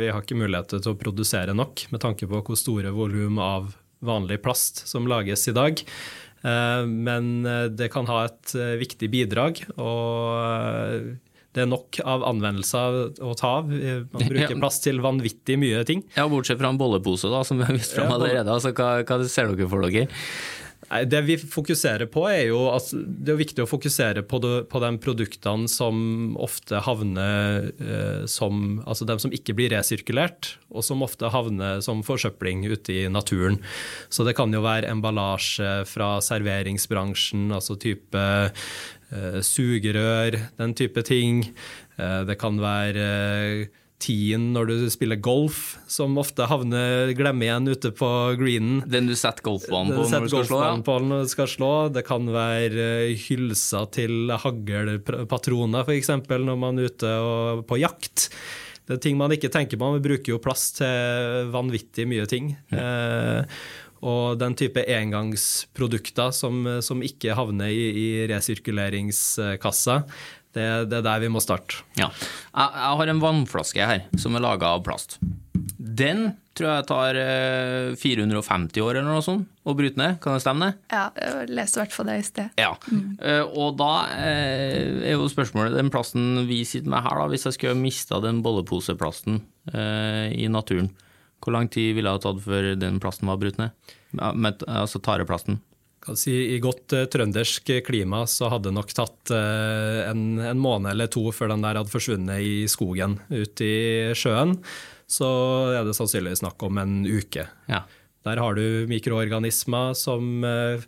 vi 0.03 0.11
har 0.13 0.23
ikke 0.23 0.39
mulighet 0.39 0.77
til 0.77 0.93
å 0.93 0.99
produsere 0.99 1.57
nok 1.57 1.87
med 1.95 2.03
tanke 2.05 2.29
på 2.29 2.43
hvor 2.45 2.59
store 2.59 2.93
volum 2.95 3.41
av 3.43 3.73
vanlig 4.05 4.43
plast 4.45 4.85
som 4.87 5.09
lages 5.11 5.49
i 5.49 5.57
dag. 5.57 5.81
Eh, 6.43 6.83
men 6.87 7.47
eh, 7.47 7.65
det 7.75 7.91
kan 7.95 8.07
ha 8.11 8.25
et 8.29 8.55
eh, 8.55 8.77
viktig 8.81 9.11
bidrag. 9.11 9.65
og 9.77 11.17
det 11.57 11.65
er 11.65 11.71
nok 11.71 11.97
av 12.07 12.23
anvendelser 12.29 13.25
å 13.25 13.33
ta 13.35 13.55
av. 13.63 13.71
Man 13.73 14.29
bruker 14.31 14.59
plass 14.61 14.83
til 14.85 15.01
vanvittig 15.03 15.57
mye 15.59 15.81
ting. 15.89 16.05
Ja, 16.15 16.29
Bortsett 16.31 16.61
fra 16.61 16.71
en 16.71 16.79
bollepose, 16.79 17.31
da, 17.33 17.41
som 17.47 17.59
vi 17.59 17.67
har 17.67 17.75
vist 17.75 17.97
fram 17.97 18.13
allerede. 18.15 18.53
Altså, 18.53 18.71
hva, 18.77 19.01
hva 19.03 19.19
ser 19.27 19.51
dere 19.51 19.67
for 19.73 19.83
dere? 19.89 20.07
Det 20.89 21.21
vi 21.27 21.37
fokuserer 21.37 22.09
på, 22.09 22.23
er 22.31 22.47
jo 22.49 22.63
at 22.73 22.89
det 22.97 23.35
er 23.35 23.41
viktig 23.43 23.61
å 23.65 23.69
fokusere 23.69 24.23
på, 24.25 24.39
det, 24.41 24.53
på 24.73 24.81
de 24.81 24.91
produktene 25.05 25.69
som 25.69 25.99
ofte 26.41 26.81
havner 26.87 27.69
eh, 27.77 28.23
som 28.31 28.79
Altså 28.89 29.05
de 29.09 29.19
som 29.21 29.35
ikke 29.35 29.53
blir 29.59 29.73
resirkulert, 29.75 30.55
og 30.73 30.85
som 30.87 31.05
ofte 31.05 31.29
havner 31.33 31.83
som 31.85 32.01
forsøpling 32.07 32.65
ute 32.71 32.95
i 32.95 33.03
naturen. 33.13 33.59
Så 34.09 34.25
det 34.25 34.37
kan 34.39 34.55
jo 34.55 34.65
være 34.65 34.89
emballasje 34.89 35.83
fra 35.91 36.15
serveringsbransjen, 36.25 37.51
altså 37.53 37.77
type 37.81 38.25
eh, 38.49 39.41
sugerør, 39.45 40.39
den 40.57 40.77
type 40.79 41.05
ting. 41.05 41.45
Eh, 41.99 42.23
det 42.29 42.39
kan 42.41 42.57
være 42.63 43.05
eh, 43.05 43.85
tien 43.99 44.53
når 44.55 44.69
du 44.71 44.75
spiller 44.93 45.19
golf, 45.23 45.77
som 45.91 46.19
ofte 46.21 46.47
havner 46.47 47.11
glemme 47.19 47.47
igjen 47.47 47.71
ute 47.73 47.91
på 47.97 48.09
greenen. 48.39 48.83
Den 48.87 49.11
du 49.11 49.17
setter 49.19 49.45
golfbanen 49.47 49.97
på 49.97 50.07
når 50.07 50.29
du 50.29 50.33
skal 50.33 50.47
slå? 50.51 50.61
På 50.87 50.99
når 51.03 51.27
du 51.27 51.33
skal 51.33 51.51
slå. 51.51 51.73
Det 51.95 52.05
kan 52.07 52.31
være 52.33 52.89
hylsa 53.19 53.59
hylser 53.59 53.91
til 53.95 54.33
haglpatroner, 54.33 55.85
f.eks. 55.85 56.11
når 56.29 56.57
man 56.59 56.79
er 56.79 56.89
ute 56.89 57.13
på 57.69 57.81
jakt. 57.81 58.29
Det 58.89 58.97
er 58.97 59.03
ting 59.05 59.19
man 59.19 59.33
ikke 59.35 59.51
tenker 59.53 59.79
på. 59.79 59.93
Vi 59.99 60.07
bruker 60.07 60.33
jo 60.33 60.41
plass 60.41 60.73
til 60.79 61.51
vanvittig 61.53 62.09
mye 62.09 62.27
ting. 62.27 62.55
Ja. 62.73 62.87
Eh, 63.43 63.61
og 63.99 64.39
den 64.39 64.55
type 64.55 64.85
engangsprodukter 64.87 66.31
som, 66.31 66.63
som 66.87 67.01
ikke 67.03 67.35
havner 67.35 67.73
i, 67.75 67.89
i 67.99 68.09
resirkuleringskassa, 68.31 69.97
det, 70.59 70.69
det, 70.91 71.01
er 71.01 71.07
der 71.07 71.23
vi 71.25 71.31
må 71.33 71.43
starte. 71.45 71.81
Ja. 71.99 72.11
Jeg, 72.11 72.69
jeg 72.75 73.01
har 73.01 73.15
en 73.15 73.23
vannflaske 73.23 73.91
her 73.93 74.05
som 74.21 74.37
er 74.37 74.45
laga 74.45 74.75
av 74.77 74.85
plast. 74.87 75.19
Den 75.79 76.33
tror 76.59 76.69
jeg 76.73 76.87
tar 76.89 77.19
450 77.99 78.79
eh, 78.81 78.85
år 78.85 78.99
eller 78.99 79.09
noe 79.09 79.25
sånt 79.25 79.47
å 79.69 79.75
bryte 79.79 80.01
ned, 80.01 80.17
kan 80.23 80.35
det 80.35 80.43
stemme? 80.43 80.71
det? 80.73 80.97
Ja, 80.97 81.05
jeg 81.15 81.53
leste 81.55 81.79
i 81.79 81.83
hvert 81.83 81.95
fall 81.95 82.09
det 82.11 82.17
i 82.19 82.27
sted. 82.27 82.61
Ja, 82.61 82.73
mm. 82.91 83.05
Eh, 83.23 83.43
Og 83.47 83.77
da 83.79 83.93
eh, 84.17 85.05
er 85.11 85.15
jo 85.15 85.29
spørsmålet 85.31 85.77
den 85.79 85.93
plasten 85.95 86.45
vi 86.49 86.63
sitter 86.69 86.91
med 86.93 87.05
her, 87.07 87.21
da, 87.21 87.29
hvis 87.31 87.47
jeg 87.49 87.59
skulle 87.59 87.79
mista 87.79 88.21
den 88.25 88.43
bolleposeplasten 88.45 89.43
i 89.69 90.47
naturen, 90.49 90.87
hvor 91.45 91.53
lang 91.53 91.67
tid 91.69 91.93
ville 91.93 92.09
det 92.09 92.17
ha 92.17 92.21
tatt 92.25 92.39
før 92.41 92.71
den 92.81 92.97
plasten 93.03 93.29
var 93.29 93.37
brutt 93.37 93.59
ned? 93.61 93.75
Altså 94.17 94.97
tareplasten? 95.05 95.59
Si, 96.17 96.33
I 96.55 96.61
godt 96.63 96.95
uh, 96.97 97.05
trøndersk 97.11 97.73
klima 97.85 98.23
så 98.31 98.49
hadde 98.53 98.71
det 98.71 98.77
nok 98.79 98.95
tatt 98.97 99.33
uh, 99.35 100.07
en, 100.09 100.39
en, 100.41 100.61
måned 100.61 100.93
eller 100.93 101.11
to 101.13 101.27
før 101.35 101.53
den 101.53 101.65
der 101.67 101.81
hadde 101.81 101.93
forsvunnet 101.93 102.41
i 102.45 102.55
skogen, 102.71 103.19
ute 103.29 103.67
i 103.67 104.17
sjøen. 104.17 104.57
Så 105.09 105.29
er 105.77 105.85
det 105.89 105.97
sannsynligvis 105.97 106.43
snakk 106.45 106.63
om 106.65 106.81
en 106.81 107.01
uke. 107.05 107.49
Ja. 107.69 107.85
Der 108.29 108.41
har 108.43 108.57
du 108.57 108.89
mikroorganismer 108.91 109.95
som 109.97 110.45
uh, 110.45 110.85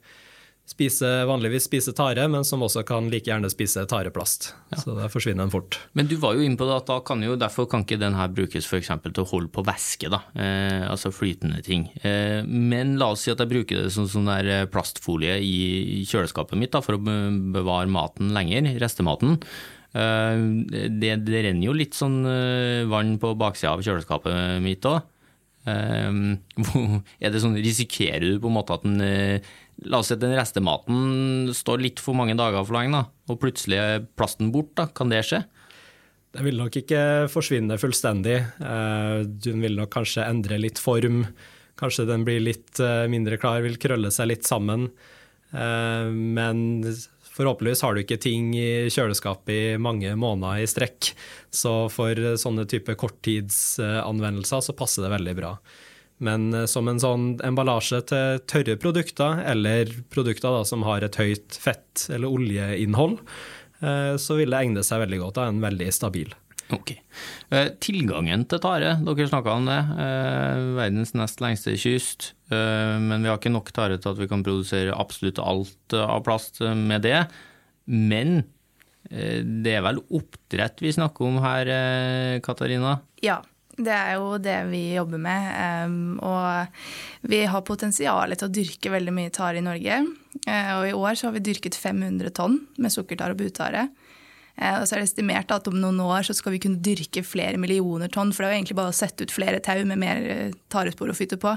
spiser, 0.71 1.25
vanligvis 1.29 1.67
spise 1.67 1.93
tare, 1.97 2.27
men 2.31 2.45
som 2.47 2.63
også 2.65 2.85
kan 2.87 3.09
like 3.11 3.29
gjerne 3.29 3.51
spise 3.53 3.83
tareplast. 3.91 4.51
Ja. 4.71 4.79
Så 4.83 4.95
der 4.97 5.11
forsvinner 5.13 5.45
den 5.45 5.53
fort. 5.53 5.79
Men 5.99 6.09
du 6.11 6.17
var 6.23 6.37
jo 6.37 6.45
inne 6.47 6.59
på 6.61 6.69
det 6.69 6.77
at 6.79 6.89
da 6.91 7.01
kan 7.07 7.23
jo, 7.25 7.37
derfor 7.41 7.69
kan 7.71 7.85
ikke 7.85 8.01
den 8.01 8.17
her 8.19 8.31
brukes 8.33 8.69
f.eks. 8.69 8.93
til 9.07 9.23
å 9.25 9.29
holde 9.33 9.53
på 9.55 9.65
væske, 9.67 10.11
da. 10.13 10.23
Eh, 10.35 10.87
altså 10.87 11.13
flytende 11.15 11.63
ting. 11.67 11.89
Eh, 12.07 12.47
men 12.47 12.97
la 13.01 13.11
oss 13.15 13.27
si 13.27 13.35
at 13.35 13.43
jeg 13.43 13.51
bruker 13.51 13.85
det 13.85 13.93
som 13.95 14.09
sånn 14.11 14.31
der 14.31 14.51
eh, 14.51 14.69
plastfolie 14.71 15.41
i 15.43 16.05
kjøleskapet 16.09 16.59
mitt 16.61 16.75
da, 16.77 16.85
for 16.85 16.99
å 16.99 17.03
bevare 17.03 17.91
maten 17.91 18.33
lenger, 18.37 18.71
restematen. 18.83 19.41
Eh, 19.91 20.45
det, 20.71 21.17
det, 21.27 21.47
renner 21.49 21.67
jo 21.67 21.77
litt 21.77 21.99
sånn 21.99 22.21
eh, 22.31 22.89
vann 22.91 23.17
på 23.23 23.35
baksida 23.39 23.75
av 23.75 23.83
kjøleskapet 23.87 24.61
mitt 24.65 24.87
òg. 24.89 25.03
er 25.71 27.29
det 27.31 27.41
sånn, 27.43 27.59
Risikerer 27.61 28.25
du 28.25 28.39
på 28.41 28.49
en 28.49 28.55
måte 28.57 28.79
at 28.79 28.87
den 28.87 28.97
La 29.89 30.01
oss 30.01 30.11
si 30.11 30.17
at 30.17 30.21
den 30.21 30.37
restematen 30.37 31.49
står 31.57 31.81
litt 31.81 32.03
for 32.03 32.19
mange 32.19 32.37
dager 32.37 32.67
for 32.67 32.77
lenge, 32.77 32.99
da, 32.99 33.33
og 33.33 33.41
plutselig 33.41 33.79
er 33.81 34.03
plasten 34.19 34.51
bort. 34.53 34.75
Da. 34.77 34.91
Kan 34.93 35.13
det 35.13 35.23
skje? 35.29 35.45
Den 36.37 36.47
vil 36.47 36.61
nok 36.61 36.77
ikke 36.79 37.01
forsvinne 37.33 37.79
fullstendig. 37.81 38.37
Eh, 38.63 39.23
den 39.25 39.65
vil 39.65 39.79
nok 39.79 39.91
kanskje 39.95 40.27
endre 40.29 40.61
litt 40.63 40.79
form. 40.79 41.25
Kanskje 41.81 42.07
den 42.07 42.27
blir 42.27 42.43
litt 42.45 42.79
eh, 42.83 43.07
mindre 43.11 43.39
klar, 43.41 43.65
vil 43.65 43.81
krølle 43.83 44.13
seg 44.15 44.31
litt 44.31 44.47
sammen. 44.47 44.91
Eh, 45.51 46.07
men 46.13 46.85
forhåpentligvis 47.31 47.83
har 47.87 47.97
du 47.97 48.03
ikke 48.05 48.21
ting 48.23 48.53
i 48.59 48.87
kjøleskapet 48.93 49.55
i 49.57 49.83
mange 49.83 50.13
måneder 50.19 50.63
i 50.63 50.71
strekk. 50.71 51.11
Så 51.51 51.75
for 51.91 52.37
sånne 52.39 52.69
type 52.71 52.95
korttidsanvendelser 53.01 54.69
så 54.69 54.77
passer 54.77 55.07
det 55.07 55.15
veldig 55.17 55.39
bra. 55.41 55.55
Men 56.25 56.51
eh, 56.55 56.67
som 56.71 56.89
en 56.91 57.01
sånn 57.01 57.31
emballasje 57.47 58.03
til 58.11 58.43
tørre 58.51 58.77
produkter, 58.81 59.41
eller 59.49 59.91
produkter 60.13 60.53
da, 60.59 60.67
som 60.69 60.85
har 60.87 61.07
et 61.07 61.17
høyt 61.21 61.57
fett- 61.61 62.07
eller 62.13 62.29
oljeinnhold, 62.31 63.19
eh, 63.81 64.15
så 64.21 64.37
vil 64.39 64.53
det 64.53 64.61
egne 64.61 64.85
seg 64.87 65.03
veldig 65.07 65.21
godt. 65.25 65.39
Det 65.39 65.45
er 65.47 65.55
en 65.55 65.65
veldig 65.65 65.91
stabil. 65.97 66.35
Ok. 66.71 66.93
Eh, 67.51 67.73
tilgangen 67.83 68.45
til 68.47 68.61
tare, 68.63 68.93
dere 69.03 69.27
snakka 69.33 69.57
om 69.57 69.65
det. 69.67 69.81
Verdens 70.77 71.17
nest 71.19 71.41
lengste 71.43 71.75
kyst. 71.81 72.33
Men 72.51 73.25
vi 73.25 73.31
har 73.31 73.41
ikke 73.41 73.51
nok 73.51 73.73
tare 73.75 73.97
til 73.99 74.13
at 74.13 74.21
vi 74.21 74.29
kan 74.31 74.45
produsere 74.47 74.95
absolutt 74.95 75.39
alt 75.43 75.95
av 75.99 76.23
plast 76.27 76.61
med 76.63 77.03
det. 77.07 77.25
Men 77.91 78.41
det 79.11 79.73
er 79.75 79.83
vel 79.83 79.99
oppdrett 80.15 80.83
vi 80.83 80.93
snakker 80.95 81.27
om 81.27 81.39
her, 81.43 81.71
Katarina? 82.47 83.01
Ja. 83.23 83.41
Det 83.81 83.95
er 83.95 84.17
jo 84.19 84.37
det 84.43 84.59
vi 84.69 84.83
jobber 84.93 85.21
med. 85.23 85.47
Um, 85.89 86.19
og 86.25 87.29
vi 87.31 87.43
har 87.49 87.65
potensial 87.67 88.35
til 88.35 88.49
å 88.49 88.53
dyrke 88.53 88.93
veldig 88.93 89.15
mye 89.17 89.33
tare 89.35 89.61
i 89.61 89.65
Norge. 89.65 90.03
Uh, 90.45 90.73
og 90.77 90.87
i 90.89 90.97
år 90.97 91.17
så 91.17 91.29
har 91.29 91.37
vi 91.39 91.45
dyrket 91.49 91.79
500 91.81 92.35
tonn 92.37 92.59
med 92.81 92.93
sukkertare 92.93 93.37
og 93.37 93.41
butare. 93.41 93.89
Uh, 94.61 94.81
og 94.81 94.85
så 94.85 94.97
er 94.97 95.03
det 95.03 95.11
estimert 95.11 95.55
at 95.55 95.71
om 95.71 95.79
noen 95.81 96.03
år 96.05 96.29
så 96.29 96.37
skal 96.37 96.57
vi 96.57 96.63
kunne 96.63 96.83
dyrke 96.85 97.25
flere 97.25 97.61
millioner 97.61 98.13
tonn. 98.13 98.35
For 98.35 98.45
det 98.45 98.51
er 98.51 98.57
jo 98.57 98.61
egentlig 98.61 98.81
bare 98.83 98.93
å 98.93 99.01
sette 99.01 99.25
ut 99.25 99.35
flere 99.35 99.63
tau 99.65 99.81
med 99.89 100.03
mer 100.03 100.27
eh, 100.29 100.59
tarespor 100.73 101.13
å 101.13 101.17
fytte 101.17 101.41
på, 101.41 101.55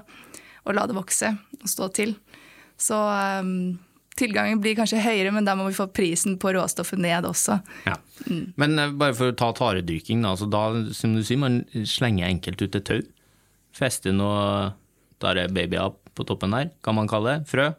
og 0.64 0.78
la 0.78 0.88
det 0.88 0.96
vokse 0.96 1.34
og 1.60 1.68
stå 1.70 1.90
til. 1.98 2.16
Så 2.80 2.96
um, 2.96 3.76
tilgangen 4.20 4.62
blir 4.62 4.76
kanskje 4.78 5.02
høyere, 5.04 5.34
men 5.36 5.48
da 5.48 5.56
må 5.58 5.68
vi 5.70 5.78
få 5.78 5.88
prisen 5.94 6.38
på 6.42 6.54
råstoffet 6.56 7.02
ned 7.02 7.28
også. 7.30 7.60
Ja. 7.88 7.98
Mm. 8.28 8.46
Men 8.62 8.80
uh, 8.80 8.88
bare 9.00 9.16
for 9.18 9.34
å 9.34 9.38
ta 9.38 9.52
taredyrking, 9.58 10.24
da, 10.26 10.36
da, 10.54 10.64
som 10.96 11.16
du 11.18 11.24
sier, 11.26 11.42
man 11.42 11.64
slenger 11.90 12.30
enkelt 12.30 12.62
ut 12.64 12.80
et 12.80 12.90
tau. 12.90 13.04
Fester 13.74 14.14
noe 14.14 14.74
babyer 15.24 15.96
på 16.14 16.26
toppen 16.28 16.54
der, 16.54 16.74
kan 16.86 16.98
man 16.98 17.10
kalle 17.10 17.40
det. 17.40 17.50
Frø, 17.50 17.72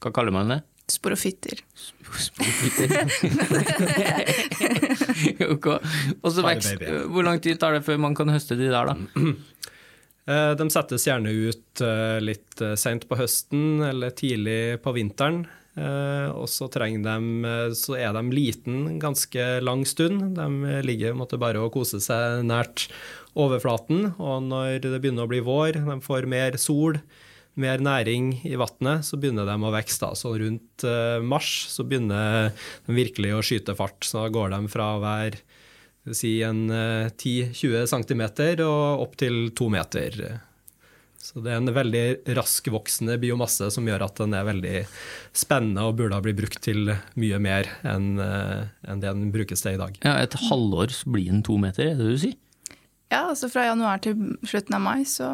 hva 0.00 0.14
kaller 0.14 0.34
man 0.34 0.52
det? 0.54 0.62
Sporofitter. 0.88 1.60
Sporofitter. 2.20 3.08
okay. 5.54 5.78
Og 6.20 6.28
så 6.28 6.44
vekst, 6.44 6.84
Hvor 7.08 7.24
lang 7.24 7.40
tid 7.44 7.60
tar 7.60 7.76
det 7.76 7.84
før 7.86 8.00
man 8.04 8.16
kan 8.16 8.28
høste 8.32 8.56
de 8.60 8.70
der, 8.72 8.92
da? 8.92 8.96
Eh, 10.24 10.54
de 10.56 10.64
settes 10.72 11.02
gjerne 11.04 11.28
ut 11.28 11.80
litt 12.24 12.62
seint 12.80 13.02
på 13.04 13.16
høsten 13.18 13.82
eller 13.84 14.08
tidlig 14.16 14.78
på 14.80 14.94
vinteren. 14.96 15.42
Eh, 15.74 16.28
og 16.30 16.46
så, 16.50 16.68
de, 16.70 17.18
eh, 17.48 17.72
så 17.74 17.96
er 17.98 18.14
de 18.14 18.22
liten 18.30 18.98
ganske 19.02 19.44
lang 19.64 19.82
stund. 19.88 20.36
De 20.36 20.80
ligger 20.86 21.16
måtte 21.18 21.40
bare 21.40 21.62
og 21.62 21.74
koser 21.74 22.02
seg 22.02 22.44
nært 22.46 22.86
overflaten. 23.34 24.12
Og 24.22 24.42
når 24.46 24.84
det 24.84 25.00
begynner 25.00 25.26
å 25.26 25.32
bli 25.32 25.42
vår, 25.44 25.82
de 25.82 25.98
får 26.04 26.30
mer 26.30 26.58
sol, 26.62 27.00
mer 27.58 27.82
næring 27.82 28.40
i 28.46 28.54
vannet, 28.58 29.06
så 29.06 29.18
begynner 29.18 29.46
de 29.46 29.58
å 29.58 29.74
vokse. 29.74 30.14
Så 30.18 30.36
rundt 30.38 30.86
eh, 30.86 31.18
mars 31.22 31.52
så 31.74 31.86
begynner 31.86 32.54
de 32.86 32.98
virkelig 33.02 33.34
å 33.34 33.44
skyte 33.44 33.76
fart. 33.78 34.02
Så 34.06 34.22
da 34.22 34.32
går 34.34 34.54
de 34.54 34.64
fra 34.70 34.94
å 34.94 35.04
være 35.04 35.42
si 36.14 36.36
en 36.44 36.66
10-20 36.68 37.86
cm 37.88 38.24
og 38.66 39.06
opp 39.06 39.14
til 39.16 39.48
to 39.56 39.70
meter. 39.72 40.18
Så 41.24 41.40
det 41.40 41.54
er 41.54 41.62
en 41.62 41.72
veldig 41.72 42.04
raskvoksende 42.36 43.16
biomasse 43.22 43.70
som 43.72 43.86
gjør 43.88 44.02
at 44.04 44.18
den 44.20 44.36
er 44.36 44.44
veldig 44.44 44.82
spennende 45.32 45.86
og 45.88 45.96
burde 45.96 46.18
ha 46.18 46.24
blitt 46.24 46.36
brukt 46.36 46.60
til 46.66 46.92
mye 47.16 47.38
mer 47.40 47.70
enn 47.80 48.18
enn 48.20 49.00
det 49.00 49.08
den 49.08 49.30
brukes 49.32 49.64
til 49.64 49.78
i 49.78 49.80
dag. 49.80 49.96
Ja, 50.04 50.18
Et 50.20 50.36
halvår 50.50 50.92
så 50.92 51.14
blir 51.14 51.30
den 51.32 51.40
to 51.46 51.56
meter, 51.60 51.94
er 51.94 51.96
det 51.96 52.04
det 52.04 52.12
du 52.12 52.22
sier? 52.26 52.36
Ja, 53.08 53.22
altså 53.30 53.48
fra 53.48 53.64
januar 53.70 54.02
til 54.04 54.34
slutten 54.44 54.76
av 54.76 54.84
mai 54.84 55.04
så 55.08 55.30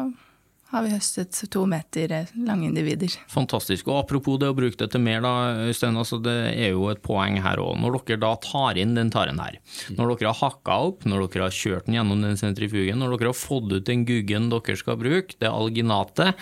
har 0.71 0.85
vi 0.85 0.93
høstet 0.93 1.35
to 1.51 1.65
meter 1.69 2.11
lange 2.47 2.69
individer. 2.69 3.11
Fantastisk. 3.31 3.89
Og 3.91 4.01
apropos 4.05 4.39
det 4.39 4.49
å 4.51 4.55
bruke 4.55 4.79
det 4.79 4.87
til 4.93 5.03
mer, 5.03 5.19
da, 5.23 5.33
Øystein. 5.67 5.97
Altså 5.99 6.21
det 6.23 6.35
er 6.51 6.71
jo 6.71 6.87
et 6.91 7.01
poeng 7.03 7.39
her 7.43 7.59
òg. 7.61 7.75
Når 7.81 7.99
dere 8.07 8.21
da 8.23 8.31
tar 8.43 8.79
inn 8.79 8.95
den 8.95 9.11
taren 9.13 9.41
her, 9.43 9.59
når 9.97 10.15
dere 10.15 10.31
har 10.31 10.39
hakka 10.39 10.77
opp, 10.91 11.07
når 11.07 11.27
dere 11.27 11.49
har 11.49 11.57
kjørt 11.57 11.89
den 11.89 11.99
gjennom 11.99 12.23
den 12.23 12.39
sentrifugen, 12.39 13.01
når 13.03 13.17
dere 13.17 13.33
har 13.33 13.41
fått 13.41 13.71
ut 13.73 13.89
den 13.89 14.05
guggen 14.07 14.47
dere 14.53 14.77
skal 14.79 14.99
bruke, 15.01 15.35
det 15.43 15.51
alginatet, 15.51 16.39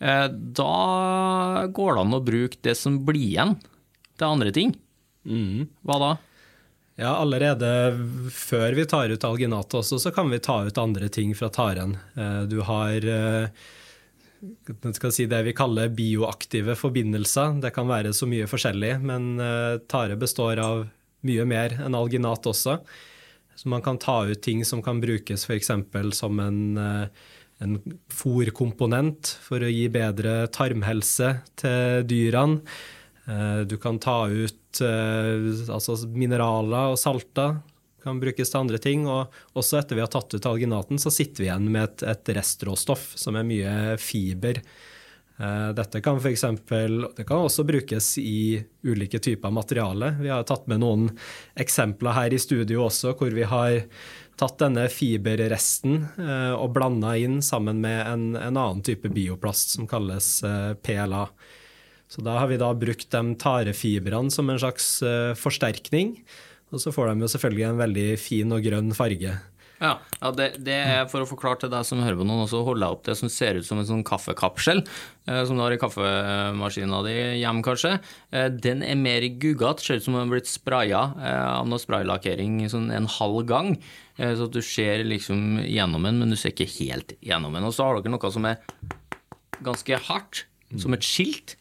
eh, 0.00 0.26
da 0.30 1.68
går 1.68 1.94
det 1.94 2.06
an 2.06 2.16
å 2.16 2.24
bruke 2.24 2.64
det 2.64 2.76
som 2.80 2.96
blir 3.04 3.26
igjen 3.26 3.58
til 4.16 4.30
andre 4.30 4.56
ting. 4.56 4.74
Hva 5.84 6.00
da? 6.00 6.10
Ja, 7.00 7.14
allerede 7.16 7.68
før 8.34 8.74
vi 8.76 8.84
tar 8.84 9.08
ut 9.08 9.24
alginat 9.24 9.72
også, 9.78 9.96
så 10.02 10.10
kan 10.12 10.28
vi 10.28 10.40
ta 10.44 10.58
ut 10.66 10.80
andre 10.80 11.08
ting 11.08 11.32
fra 11.38 11.48
taren. 11.48 11.96
Eh, 12.12 12.42
du 12.50 12.58
har 12.66 13.06
skal 14.94 15.12
si 15.12 15.26
det 15.28 15.40
vi 15.44 15.56
kaller 15.56 15.92
bioaktive 15.92 16.76
forbindelser. 16.78 17.60
Det 17.60 17.72
kan 17.76 17.88
være 17.88 18.12
så 18.16 18.28
mye 18.28 18.48
forskjellig, 18.48 18.94
men 19.04 19.34
eh, 19.40 19.80
tare 19.90 20.16
består 20.20 20.60
av 20.62 20.86
mye 21.26 21.44
mer 21.48 21.76
enn 21.84 21.96
alginat 21.96 22.48
også. 22.48 22.78
Så 23.56 23.68
man 23.68 23.84
kan 23.84 24.00
ta 24.00 24.22
ut 24.30 24.40
ting 24.42 24.64
som 24.64 24.80
kan 24.82 25.02
brukes 25.02 25.44
f.eks. 25.44 25.70
som 26.16 26.40
en, 26.40 26.78
eh, 26.78 27.26
en 27.60 27.76
fòrkomponent 28.08 29.34
for 29.44 29.60
å 29.60 29.68
gi 29.68 29.88
bedre 29.92 30.46
tarmhelse 30.48 31.34
til 31.60 32.08
dyrene. 32.08 32.64
Du 33.68 33.76
kan 33.78 33.98
ta 34.02 34.24
ut 34.26 34.80
altså 34.80 35.94
mineraler 36.10 36.94
og 36.94 36.98
salter 36.98 37.58
kan 38.02 38.20
brukes 38.20 38.50
til 38.50 38.60
andre 38.60 38.78
ting. 38.82 39.06
Og 39.08 39.58
også 39.58 39.80
etter 39.80 39.98
vi 39.98 40.04
har 40.04 40.12
tatt 40.12 40.34
ut 40.34 40.48
alginaten, 40.48 41.00
så 41.00 41.12
sitter 41.14 41.44
vi 41.44 41.50
igjen 41.50 41.68
med 41.72 41.84
et, 41.88 42.06
et 42.14 42.32
restråstoff 42.40 43.12
som 43.20 43.38
er 43.38 43.46
mye 43.46 43.74
fiber. 44.00 44.62
Dette 45.76 46.02
kan 46.04 46.18
for 46.20 46.28
eksempel, 46.28 47.06
det 47.16 47.24
kan 47.24 47.46
også 47.46 47.64
brukes 47.64 48.12
i 48.20 48.60
ulike 48.84 49.22
typer 49.24 49.52
materiale. 49.54 50.12
Vi 50.20 50.28
har 50.28 50.44
tatt 50.44 50.66
med 50.68 50.82
noen 50.82 51.06
eksempler 51.56 52.12
her 52.12 52.34
i 52.36 52.40
studio 52.40 52.84
også, 52.90 53.14
hvor 53.16 53.32
vi 53.32 53.46
har 53.48 53.78
tatt 54.40 54.60
denne 54.60 54.84
fiberresten 54.92 55.96
og 56.56 56.74
blanda 56.76 57.14
inn 57.16 57.40
sammen 57.44 57.80
med 57.80 58.02
en, 58.04 58.26
en 58.36 58.52
annen 58.60 58.84
type 58.84 59.08
bioplast 59.12 59.78
som 59.78 59.88
kalles 59.88 60.28
PLA. 60.84 61.24
Så 62.10 62.24
da 62.26 62.40
har 62.40 62.50
vi 62.50 62.58
da 62.58 62.72
brukt 62.74 63.10
de 63.12 63.34
tarefibrene 63.38 64.34
som 64.34 64.50
en 64.50 64.58
slags 64.58 64.96
uh, 65.06 65.36
forsterkning. 65.38 66.16
Og 66.74 66.82
så 66.82 66.92
får 66.94 67.10
de 67.12 67.24
jo 67.24 67.30
selvfølgelig 67.30 67.68
en 67.68 67.80
veldig 67.80 68.08
fin 68.18 68.54
og 68.54 68.66
grønn 68.66 68.90
farge. 68.94 69.36
Ja, 69.80 69.94
ja 70.20 70.30
det, 70.36 70.48
det, 70.60 70.76
er 70.76 71.06
for 71.08 71.24
å 71.24 71.28
forklare 71.28 71.62
til 71.62 71.70
deg 71.72 71.86
som 71.88 72.02
hører 72.04 72.18
på 72.20 72.26
noen, 72.28 72.44
holder 72.44 72.84
jeg 72.84 72.96
opp 72.96 73.06
det 73.06 73.16
som 73.16 73.30
ser 73.32 73.56
ut 73.56 73.66
som 73.66 73.80
en 73.80 73.88
sånn 73.88 74.02
kaffekapsel, 74.06 74.82
eh, 75.24 75.40
som 75.48 75.56
du 75.56 75.64
har 75.64 75.72
i 75.72 75.78
kaffemaskina 75.80 77.00
di 77.06 77.14
hjemme, 77.40 77.64
kanskje. 77.64 77.94
Eh, 78.36 78.50
den 78.52 78.84
er 78.84 79.00
mer 79.00 79.24
guggete, 79.40 79.82
ser 79.82 80.00
ut 80.00 80.04
som 80.04 80.18
den 80.18 80.26
har 80.26 80.34
blitt 80.34 80.50
spraya 80.52 81.00
eh, 81.16 81.46
av 81.54 81.70
noe 81.70 81.80
spraylakkering 81.80 82.60
sånn 82.72 82.90
en 82.92 83.08
halv 83.16 83.40
gang. 83.48 83.72
Eh, 84.18 84.34
så 84.36 84.50
at 84.50 84.58
du 84.58 84.60
ser 84.64 85.06
liksom 85.08 85.62
gjennom 85.64 86.04
den, 86.06 86.20
men 86.20 86.34
du 86.34 86.36
ser 86.36 86.52
ikke 86.52 86.68
helt 86.76 87.16
gjennom 87.24 87.56
den. 87.56 87.64
Og 87.64 87.72
så 87.74 87.88
har 87.88 88.02
dere 88.02 88.12
noe 88.12 88.34
som 88.36 88.50
er 88.50 88.60
ganske 89.64 90.04
hardt, 90.10 90.44
som 90.78 90.92
et 90.94 91.04
skilt. 91.04 91.56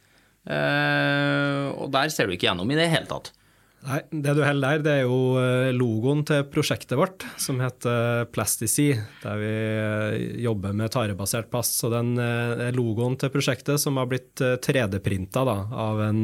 Eh, 0.49 1.67
og 1.77 1.91
der 1.93 2.09
ser 2.13 2.27
du 2.27 2.35
ikke 2.35 2.49
gjennom 2.49 2.71
i 2.73 2.79
det 2.79 2.89
hele 2.91 3.09
tatt. 3.09 3.31
Nei, 3.79 4.01
Det 4.11 4.33
du 4.35 4.41
holder 4.43 4.73
der, 4.75 4.81
det 4.83 4.93
er 4.97 5.05
jo 5.05 5.19
eh, 5.39 5.69
logoen 5.71 6.25
til 6.27 6.41
prosjektet 6.51 6.97
vårt, 6.99 7.23
som 7.39 7.61
heter 7.63 8.25
Plastici, 8.33 8.89
der 9.23 9.39
vi 9.39 9.53
eh, 9.53 10.17
jobber 10.43 10.75
med 10.75 10.91
tarebasert 10.91 11.47
plast. 11.53 11.77
Så 11.79 11.91
den 11.93 12.11
er 12.19 12.75
logoen 12.75 13.15
til 13.21 13.31
prosjektet 13.31 13.79
som 13.79 14.01
har 14.01 14.09
blitt 14.11 14.35
3D-printa 14.41 15.45
av 15.47 16.03
en, 16.09 16.23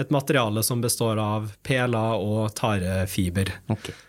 et 0.00 0.14
materiale 0.14 0.64
som 0.64 0.80
består 0.80 1.20
av 1.20 1.52
PLA 1.66 2.06
og 2.16 2.54
tarefiber. 2.56 3.52
Okay. 3.76 4.05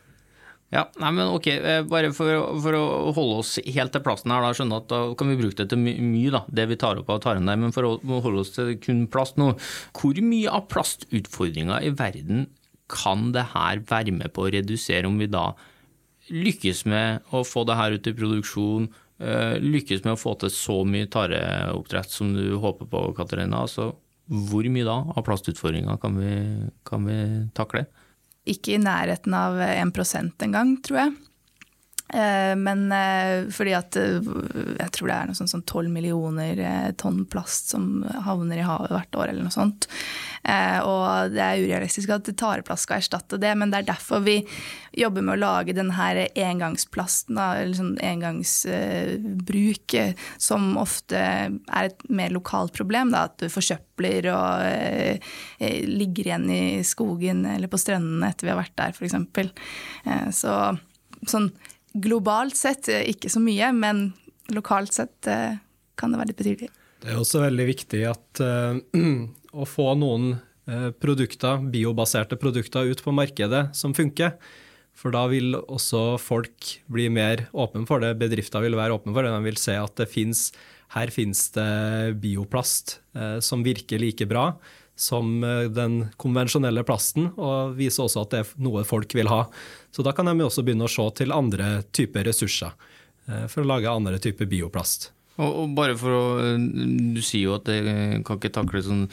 Ja, 0.73 0.83
nei, 0.99 1.13
men 1.15 1.29
ok, 1.31 1.47
Bare 1.87 2.09
for, 2.15 2.41
for, 2.63 2.75
å 2.75 3.13
holde 3.15 3.39
oss 3.39 3.53
helt 3.63 3.93
til 3.95 4.03
plasten 4.03 4.33
her, 4.33 4.43
da, 4.43 4.51
skjønner 4.55 4.81
at 4.81 4.89
da 4.91 4.99
kan 5.19 5.31
vi 5.31 5.37
bruke 5.39 5.61
det 5.61 5.69
til 5.71 5.79
mye, 5.79 6.03
my, 6.03 6.25
da, 6.33 6.41
det 6.51 6.67
vi 6.73 6.79
tar 6.79 6.99
opp 6.99 7.11
av 7.13 7.21
taren 7.23 7.47
der. 7.47 7.59
Men 7.61 7.75
for 7.75 7.87
å 7.87 8.21
holde 8.25 8.43
oss 8.43 8.51
til 8.57 8.73
kun 8.83 9.05
plast 9.11 9.39
nå, 9.39 9.53
hvor 9.95 10.19
mye 10.23 10.51
av 10.51 10.67
plastutfordringa 10.73 11.79
i 11.87 11.93
verden 11.95 12.49
kan 12.91 13.31
det 13.35 13.49
her 13.53 13.81
være 13.87 14.15
med 14.15 14.33
på 14.35 14.45
å 14.45 14.51
redusere, 14.51 15.07
om 15.07 15.19
vi 15.19 15.29
da 15.31 15.49
lykkes 16.27 16.83
med 16.91 17.29
å 17.35 17.43
få 17.47 17.63
det 17.67 17.77
her 17.79 17.95
ut 17.95 18.09
i 18.09 18.15
produksjon, 18.15 18.89
lykkes 19.63 20.03
med 20.03 20.13
å 20.13 20.19
få 20.19 20.35
til 20.41 20.51
så 20.53 20.81
mye 20.87 21.07
tareoppdrett 21.11 22.11
som 22.11 22.35
du 22.35 22.57
håper 22.59 22.89
på, 22.91 23.05
Katarina? 23.17 23.63
Altså, 23.63 23.93
hvor 24.27 24.67
mye 24.71 24.87
da 24.87 24.99
av 25.15 25.23
plastutfordringa 25.23 25.95
kan, 26.03 26.19
kan 26.87 27.07
vi 27.07 27.21
takle? 27.55 27.85
Ikke 28.47 28.75
i 28.77 28.81
nærheten 28.81 29.35
av 29.35 29.59
1% 29.59 30.45
engang, 30.47 30.77
tror 30.85 31.01
jeg. 31.01 31.15
Men 32.07 32.87
fordi 33.51 33.73
at 33.75 33.97
jeg 33.97 34.91
tror 34.95 35.09
det 35.09 35.15
er 35.17 35.27
noe 35.27 35.35
sånt 35.35 35.51
som 35.51 35.63
12 35.63 35.91
millioner 35.91 36.55
tonn 36.95 37.25
plast 37.27 37.73
som 37.73 38.05
havner 38.23 38.61
i 38.61 38.67
havet 38.67 38.93
hvert 38.95 39.17
år, 39.19 39.27
eller 39.33 39.43
noe 39.43 39.51
sånt. 39.51 39.89
Og 40.87 41.33
det 41.33 41.43
er 41.43 41.59
urealistisk 41.59 42.13
at 42.15 42.29
tareplast 42.39 42.87
skal 42.87 43.01
erstatte 43.01 43.39
det, 43.41 43.51
men 43.59 43.73
det 43.73 43.81
er 43.81 43.89
derfor 43.89 44.23
vi 44.23 44.37
jobber 44.97 45.21
med 45.27 45.35
å 45.35 45.41
lage 45.41 45.75
denne 45.75 46.27
engangsplasten, 46.31 47.35
eller 47.35 47.75
sånn 47.75 47.99
engangsbruk, 47.99 49.97
som 50.39 50.77
ofte 50.79 51.19
er 51.19 51.83
et 51.91 52.07
mer 52.07 52.31
lokalt 52.31 52.71
problem. 52.77 53.11
Da, 53.11 53.27
at 53.27 53.35
du 53.43 53.51
forsøpler 53.51 54.31
og 54.31 54.63
ligger 55.59 56.23
igjen 56.31 56.47
i 56.55 56.83
skogen 56.87 57.43
eller 57.51 57.67
på 57.67 57.83
strendene 57.83 58.31
etter 58.31 58.47
vi 58.47 58.55
har 58.55 58.63
vært 58.63 58.79
der, 58.79 58.95
f.eks. 58.95 59.15
Så 60.39 60.51
sånn 61.27 61.51
globalt 62.03 62.57
sett 62.57 62.89
ikke 62.89 63.31
så 63.31 63.41
mye, 63.43 63.71
men 63.75 64.09
lokalt 64.53 64.95
sett 64.95 65.27
kan 65.97 66.13
det 66.13 66.19
være 66.19 66.31
litt 66.31 66.41
betydelig. 66.41 66.69
Det 67.03 67.11
er 67.13 67.19
også 67.21 67.43
veldig 67.43 67.65
viktig 67.67 68.03
at, 68.09 68.41
uh, 68.41 68.77
å 69.61 69.67
få 69.67 69.93
noen 69.99 70.37
produkter, 70.99 71.61
biobaserte 71.71 72.35
produkter 72.35 72.89
ut 72.89 72.99
på 72.99 73.13
markedet 73.15 73.69
som 73.77 73.93
funker. 73.95 74.33
For 74.99 75.15
da 75.15 75.21
vil 75.31 75.55
også 75.55 76.17
folk 76.19 76.73
bli 76.91 77.05
mer 77.13 77.45
åpne 77.55 77.85
for 77.87 78.03
det. 78.03 78.17
Bedrifter 78.19 78.65
vil 78.65 78.75
være 78.75 78.97
åpne 78.97 79.13
for 79.15 79.23
det. 79.23 79.31
De 79.31 79.45
vil 79.45 79.61
se 79.61 79.77
at 79.79 79.93
det 79.95 80.09
finnes, 80.11 80.49
her 80.91 81.13
finnes 81.13 81.45
det 81.55 82.17
bioplast 82.19 82.97
uh, 83.15 83.37
som 83.39 83.63
virker 83.63 84.03
like 84.03 84.27
bra 84.27 84.49
som 84.97 85.43
den 85.77 86.07
konvensjonelle 86.17 86.81
plasten, 86.81 87.27
og 87.37 87.75
viser 87.77 88.07
også 88.07 88.23
at 88.23 88.31
det 88.31 88.39
er 88.41 88.53
noe 88.65 88.81
folk 88.81 89.13
vil 89.13 89.29
ha. 89.29 89.43
Så 89.97 90.05
da 90.05 90.13
kan 90.13 90.29
de 90.29 90.45
også 90.45 90.61
begynne 90.61 90.85
å 90.85 90.91
se 90.93 91.01
til 91.17 91.33
andre 91.33 91.79
typer 91.89 92.27
ressurser 92.29 92.75
for 93.49 93.63
å 93.63 93.67
lage 93.67 93.89
andre 93.89 94.19
typer 94.21 94.45
bioplast. 94.45 95.09
Og, 95.37 95.49
og, 95.49 95.71
bare 95.77 95.95
for 95.97 96.13
å 96.13 96.21
Du 96.53 97.19
sier 97.25 97.47
jo 97.47 97.55
at 97.57 97.65
det 97.65 97.81
kan 98.25 98.37
ikke 98.37 98.53
takle 98.53 98.83
sånn 98.85 99.07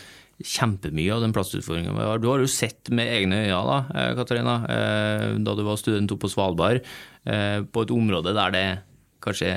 kjempemye 0.44 1.14
av 1.14 1.22
den 1.24 1.32
har. 1.32 2.20
Du 2.20 2.28
har 2.28 2.42
jo 2.42 2.50
sett 2.50 2.90
med 2.92 3.08
egne 3.08 3.44
øyne, 3.46 3.62
da, 3.64 4.10
Katarina, 4.18 4.56
da 5.40 5.54
du 5.56 5.62
var 5.64 5.78
student 5.80 6.12
oppe 6.12 6.26
på 6.26 6.32
Svalbard, 6.34 6.82
på 7.24 7.84
et 7.86 7.94
område 7.94 8.34
der 8.36 8.52
det 8.52 8.66
kanskje 9.24 9.50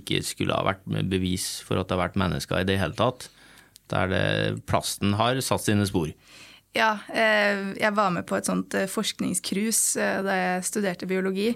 ikke 0.00 0.22
skulle 0.26 0.56
ha 0.56 0.66
vært 0.66 0.86
bevis 1.10 1.60
for 1.66 1.78
at 1.78 1.88
det 1.88 1.96
har 1.96 2.06
vært 2.08 2.18
mennesker 2.18 2.62
i 2.62 2.68
det 2.68 2.80
hele 2.80 2.98
tatt. 2.98 3.28
Der 3.92 4.10
det, 4.10 4.24
plasten 4.68 5.14
har 5.20 5.38
satt 5.44 5.64
sine 5.64 5.86
spor. 5.88 6.10
Ja, 6.76 6.98
eh, 7.08 7.72
jeg 7.80 7.94
var 7.96 8.10
med 8.12 8.26
på 8.28 8.36
et 8.36 8.48
sånt 8.48 8.74
eh, 8.76 8.88
forskningscruise 8.90 10.00
eh, 10.02 10.20
da 10.24 10.36
jeg 10.36 10.66
studerte 10.68 11.08
biologi. 11.08 11.52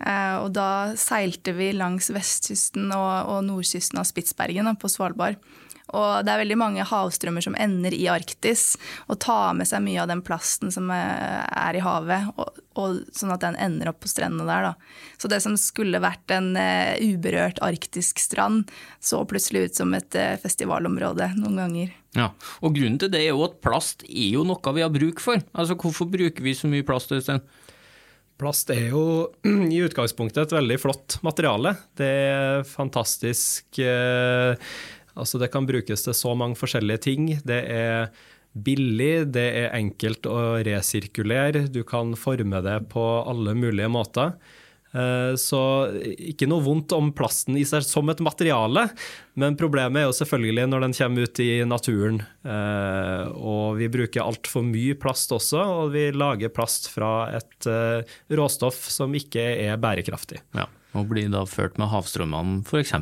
Og 0.00 0.46
da 0.56 0.94
seilte 0.96 1.52
vi 1.52 1.70
langs 1.76 2.08
vestkysten 2.14 2.88
og 2.96 3.42
nordkysten 3.44 4.00
av 4.00 4.06
Spitsbergen 4.08 4.70
på 4.80 4.88
Svalbard. 4.88 5.36
Og 5.96 6.24
det 6.24 6.32
er 6.32 6.42
veldig 6.44 6.58
mange 6.60 6.86
havstrømmer 6.86 7.44
som 7.44 7.56
ender 7.58 7.94
i 7.96 8.06
Arktis 8.10 8.74
og 9.10 9.18
tar 9.24 9.54
med 9.58 9.68
seg 9.68 9.82
mye 9.84 10.02
av 10.02 10.10
den 10.10 10.22
plasten 10.26 10.70
som 10.74 10.90
er 10.94 11.76
i 11.76 11.82
havet, 11.82 12.30
og, 12.36 12.60
og 12.78 13.00
sånn 13.16 13.34
at 13.34 13.42
den 13.42 13.58
ender 13.60 13.90
opp 13.90 14.00
på 14.04 14.10
strendene 14.10 14.46
der. 14.48 14.70
Da. 14.70 15.16
Så 15.18 15.30
det 15.32 15.40
som 15.44 15.56
skulle 15.60 16.02
vært 16.02 16.30
en 16.34 16.52
uh, 16.58 16.94
uberørt 17.02 17.58
arktisk 17.64 18.22
strand, 18.22 18.70
så 19.02 19.24
plutselig 19.28 19.70
ut 19.70 19.82
som 19.82 19.96
et 19.98 20.18
uh, 20.18 20.36
festivalområde 20.42 21.32
noen 21.40 21.58
ganger. 21.64 21.96
Ja, 22.18 22.30
og 22.62 22.74
Grunnen 22.74 22.98
til 22.98 23.10
det 23.12 23.24
er 23.24 23.32
jo 23.32 23.44
at 23.46 23.60
plast 23.62 24.06
er 24.08 24.30
jo 24.34 24.46
noe 24.46 24.76
vi 24.76 24.86
har 24.86 24.94
bruk 24.94 25.22
for. 25.22 25.42
Altså 25.54 25.78
Hvorfor 25.78 26.10
bruker 26.10 26.46
vi 26.46 26.56
så 26.58 26.70
mye 26.70 26.86
plast? 26.86 27.12
Øystein? 27.14 27.42
Plast 28.40 28.72
er 28.72 28.88
jo 28.94 29.04
i 29.74 29.82
utgangspunktet 29.84 30.46
et 30.46 30.56
veldig 30.56 30.78
flott 30.80 31.18
materiale. 31.26 31.74
Det 31.98 32.08
er 32.08 32.66
fantastisk 32.68 33.80
uh, 33.84 34.56
Altså 35.18 35.40
det 35.42 35.50
kan 35.52 35.66
brukes 35.66 36.04
til 36.06 36.14
så 36.16 36.32
mange 36.38 36.56
forskjellige 36.56 37.02
ting. 37.04 37.24
Det 37.44 37.58
er 37.74 38.12
billig, 38.54 39.26
det 39.34 39.46
er 39.58 39.74
enkelt 39.76 40.26
å 40.30 40.38
resirkulere, 40.66 41.66
du 41.70 41.82
kan 41.86 42.14
forme 42.18 42.62
det 42.64 42.78
på 42.90 43.04
alle 43.28 43.54
mulige 43.58 43.90
måter. 43.92 44.32
Eh, 44.90 45.34
så 45.38 45.60
ikke 46.18 46.48
noe 46.50 46.64
vondt 46.64 46.94
om 46.96 47.12
plasten 47.14 47.58
i 47.58 47.64
seg 47.68 47.84
som 47.86 48.10
et 48.10 48.22
materiale, 48.24 48.88
men 49.38 49.58
problemet 49.60 50.02
er 50.02 50.08
jo 50.08 50.16
selvfølgelig 50.18 50.66
når 50.70 50.86
den 50.86 50.96
kommer 50.98 51.28
ut 51.28 51.42
i 51.44 51.50
naturen. 51.68 52.18
Eh, 52.42 53.30
og 53.38 53.78
vi 53.78 53.90
bruker 53.92 54.26
altfor 54.26 54.66
mye 54.66 54.98
plast 54.98 55.32
også, 55.36 55.62
og 55.84 55.94
vi 55.94 56.08
lager 56.14 56.52
plast 56.54 56.90
fra 56.90 57.30
et 57.38 57.70
eh, 57.70 58.18
råstoff 58.34 58.82
som 58.90 59.14
ikke 59.14 59.46
er 59.70 59.80
bærekraftig. 59.80 60.42
Ja 60.58 60.68
og 60.98 61.06
blir 61.10 61.30
da 61.30 61.44
ført 61.48 61.78
med 61.78 61.90
havstrømmene 61.92 62.64
f.eks. 62.66 62.94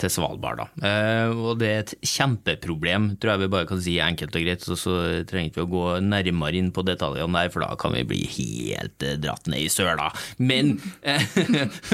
til 0.00 0.12
Svalbard. 0.12 0.62
Da. 0.62 0.88
Eh, 0.88 1.32
og 1.34 1.58
det 1.60 1.68
er 1.68 1.82
et 1.82 1.92
kjempeproblem, 2.06 3.10
tror 3.20 3.34
jeg 3.34 3.42
vi 3.42 3.50
bare 3.52 3.68
kan 3.68 3.82
si 3.84 3.98
enkelt 4.00 4.36
og 4.36 4.46
greit. 4.46 4.64
Så, 4.64 4.78
så 4.80 4.96
trenger 5.28 5.56
vi 5.56 5.64
å 5.64 5.70
gå 5.70 5.84
nærmere 6.04 6.56
inn 6.60 6.70
på 6.74 6.84
detaljene 6.86 7.36
der, 7.36 7.52
for 7.52 7.64
da 7.64 7.74
kan 7.80 7.94
vi 7.96 8.06
bli 8.08 8.22
helt 8.38 9.04
eh, 9.06 9.18
dratt 9.20 9.50
ned 9.52 9.66
i 9.66 9.72
søla. 9.72 10.08
Men, 10.40 10.72
eh, 11.04 11.26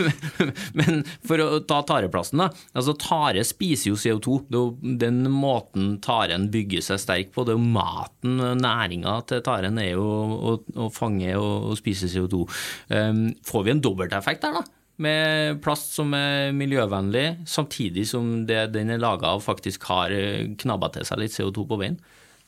men 0.78 1.02
for 1.26 1.42
å 1.42 1.50
ta 1.66 1.82
tareplassen, 1.88 2.44
da. 2.44 2.50
Altså, 2.76 2.94
tare 3.00 3.42
spiser 3.46 3.92
jo 3.92 3.98
CO2. 3.98 4.38
Det 4.46 4.62
er 4.62 5.02
den 5.06 5.24
måten 5.32 5.96
taren 6.04 6.48
bygger 6.54 6.86
seg 6.92 7.02
sterk 7.02 7.34
på. 7.34 7.46
Det 7.46 7.56
er 7.56 7.58
jo 7.58 7.74
maten, 7.76 8.38
næringa 8.62 9.18
til 9.26 9.42
taren 9.46 9.82
er 9.82 9.92
jo 9.96 10.06
å, 10.06 10.56
å 10.86 10.90
fange 10.94 11.34
og, 11.34 11.72
og 11.72 11.78
spise 11.80 12.10
CO2. 12.12 12.46
Um, 12.94 13.22
får 13.46 13.66
vi 13.66 13.74
en 13.74 13.82
dobbelteffekt 13.82 14.46
der, 14.46 14.60
da? 14.60 14.75
Med 15.02 15.60
plast 15.64 15.96
som 15.96 16.14
er 16.16 16.54
miljøvennlig, 16.56 17.26
samtidig 17.48 18.06
som 18.08 18.46
det 18.48 18.70
den 18.74 18.92
er 18.94 19.02
laga 19.02 19.34
av 19.34 19.44
faktisk 19.44 19.88
har 19.90 20.14
eh, 20.14 20.46
knabba 20.60 20.92
til 20.94 21.06
seg 21.08 21.20
litt 21.22 21.34
CO2 21.36 21.66
på 21.68 21.80
veien? 21.80 21.98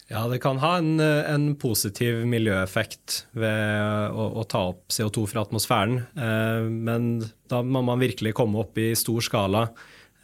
Ja, 0.09 0.23
det 0.31 0.39
kan 0.41 0.57
ha 0.63 0.79
en, 0.81 0.97
en 1.03 1.51
positiv 1.61 2.23
miljøeffekt 2.25 3.27
ved 3.37 4.15
å, 4.17 4.31
å, 4.41 4.45
ta 4.49 4.63
opp 4.71 4.87
CO2 4.89 5.27
fra 5.29 5.45
atmosfæren. 5.45 5.99
Eh, 6.17 6.65
men 6.65 7.11
da 7.53 7.61
må 7.61 7.85
man 7.85 8.01
virkelig 8.01 8.33
komme 8.39 8.63
opp 8.63 8.81
i 8.81 8.95
stor 8.97 9.21
skala 9.25 9.67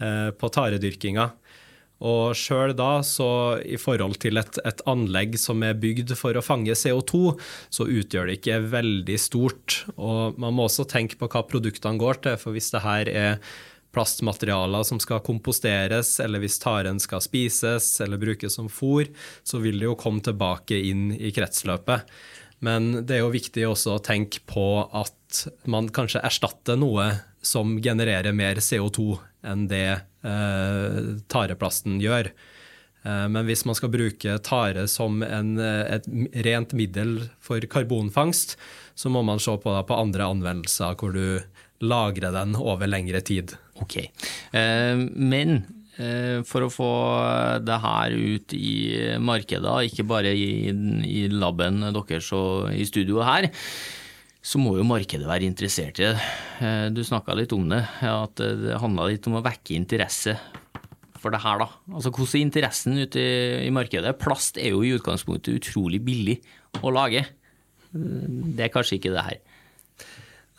eh, 0.01 0.31
på 0.33 0.53
taredyrkinga. 0.57 1.29
Og 2.05 2.35
sjøl 2.37 2.75
da, 2.77 2.99
så 3.07 3.61
i 3.63 3.79
forhold 3.81 4.19
til 4.23 4.41
et, 4.41 4.59
et, 4.67 4.83
anlegg 4.91 5.39
som 5.41 5.63
er 5.65 5.79
bygd 5.79 6.17
for 6.19 6.37
å 6.37 6.43
fange 6.45 6.75
CO2, 6.77 7.37
så 7.73 7.87
utgjør 7.87 8.29
det 8.29 8.41
ikke 8.41 8.59
veldig 8.73 9.19
stort. 9.21 9.85
Og 9.95 10.41
man 10.41 10.57
må 10.57 10.67
også 10.67 10.89
tenke 10.91 11.19
på 11.21 11.31
hva 11.31 11.45
produktene 11.47 12.01
går 12.01 12.21
til, 12.27 12.37
for 12.41 12.57
hvis 12.57 12.73
det 12.75 12.83
her 12.85 13.13
er 13.13 13.39
plastmaterialer 13.95 14.83
som 14.83 14.99
skal 14.99 15.23
komposteres, 15.25 16.17
eller 16.21 16.43
hvis 16.43 16.59
taren 16.63 16.99
skal 17.03 17.23
spises 17.23 17.93
eller 18.03 18.21
brukes 18.21 18.59
som 18.59 18.67
fôr, 18.67 19.07
så 19.47 19.61
vil 19.63 19.79
det 19.79 19.87
jo 19.87 19.99
komme 19.99 20.25
tilbake 20.25 20.81
inn 20.91 21.13
i 21.15 21.31
kretsløpet. 21.35 22.11
Men 22.65 23.05
det 23.07 23.19
er 23.19 23.25
jo 23.25 23.35
viktig 23.35 23.67
også 23.69 23.97
å 23.97 24.03
tenke 24.03 24.43
på 24.49 24.67
at 24.91 25.45
man 25.71 25.91
kanskje 25.95 26.23
erstatter 26.25 26.79
noe 26.81 27.11
som 27.45 27.77
genererer 27.83 28.35
mer 28.37 28.61
CO2 28.63 29.19
enn 29.45 29.69
det 29.69 29.89
eh, 30.25 30.99
tareplasten 31.31 32.01
gjør. 32.03 32.31
Eh, 33.05 33.27
men 33.31 33.45
hvis 33.49 33.65
man 33.69 33.77
skal 33.79 33.93
bruke 33.93 34.39
tare 34.47 34.87
som 34.91 35.23
en, 35.27 35.55
eh, 35.61 35.99
et 35.99 36.09
rent 36.47 36.75
middel 36.77 37.17
for 37.45 37.65
karbonfangst, 37.71 38.57
så 38.95 39.13
må 39.13 39.25
man 39.27 39.43
se 39.43 39.57
på, 39.61 39.77
på 39.89 40.01
andre 40.01 40.31
anvendelser 40.37 40.97
hvor 40.99 41.15
du 41.15 41.45
lagrer 41.85 42.33
den 42.33 42.57
over 42.57 42.89
lengre 42.89 43.21
tid. 43.21 43.57
Ok, 43.83 43.99
Men 44.55 45.65
for 46.47 46.65
å 46.65 46.71
få 46.73 46.93
det 47.67 47.77
her 47.83 48.15
ut 48.15 48.55
i 48.55 48.79
markedet, 49.23 49.91
ikke 49.91 50.07
bare 50.07 50.31
i, 50.31 50.71
i 50.71 51.27
laben 51.31 51.83
deres 51.83 52.31
og 52.35 52.71
i 52.73 52.87
studioet 52.89 53.27
her, 53.29 53.49
så 54.45 54.61
må 54.61 54.75
jo 54.77 54.85
markedet 54.85 55.25
være 55.25 55.47
interessert 55.49 55.99
i 56.03 56.11
det. 56.11 56.27
Eh, 56.61 56.87
du 56.93 57.01
snakka 57.07 57.37
litt 57.37 57.55
om 57.57 57.65
det, 57.71 57.81
at 58.05 58.37
det 58.37 58.77
handla 58.83 59.09
litt 59.09 59.25
om 59.31 59.39
å 59.39 59.45
vekke 59.45 59.77
interesse 59.79 60.37
for 61.17 61.33
det 61.33 61.41
her, 61.41 61.63
da. 61.63 61.71
Altså 61.89 62.13
hvordan 62.13 62.37
er 62.37 62.45
interessen 62.45 63.01
ute 63.01 63.25
i, 63.65 63.73
markedet? 63.73 64.13
Plast 64.21 64.61
er 64.61 64.75
jo 64.75 64.83
i 64.85 64.93
utgangspunktet 64.99 65.57
utrolig 65.57 66.03
billig 66.05 66.37
å 66.85 66.93
lage. 66.93 67.25
Det 67.95 68.67
er 68.67 68.73
kanskje 68.75 68.99
ikke 68.99 69.15
det 69.15 69.25
her. 69.31 69.41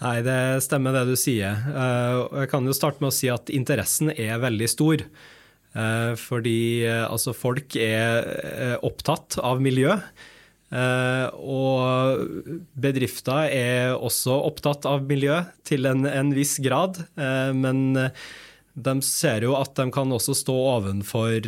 Nei, 0.02 0.18
det 0.26 0.40
stemmer 0.66 0.96
det 0.96 1.06
du 1.12 1.16
sier. 1.20 1.54
Eh, 1.54 2.22
jeg 2.42 2.52
kan 2.52 2.66
jo 2.66 2.74
starte 2.74 3.06
med 3.06 3.14
å 3.14 3.16
si 3.16 3.30
at 3.30 3.54
interessen 3.54 4.10
er 4.10 4.42
veldig 4.42 4.72
stor. 4.74 5.06
Eh, 5.78 6.14
fordi 6.18 6.58
altså, 7.06 7.38
folk 7.38 7.78
er 7.78 8.80
opptatt 8.82 9.38
av 9.46 9.62
miljø. 9.62 10.00
Uh, 10.74 11.30
og 11.38 12.64
bedrifter 12.82 13.52
er 13.54 13.94
også 13.94 14.34
opptatt 14.48 14.88
av 14.90 15.06
miljø 15.06 15.38
til 15.68 15.86
en, 15.86 16.08
en 16.10 16.34
viss 16.34 16.58
grad, 16.64 16.98
uh, 17.22 17.54
men 17.54 17.94
de 18.76 18.96
ser 19.06 19.46
jo 19.46 19.54
at 19.56 19.78
de 19.78 19.86
kan 19.94 20.10
også 20.12 20.34
stå 20.36 20.54
ovenfor 20.74 21.46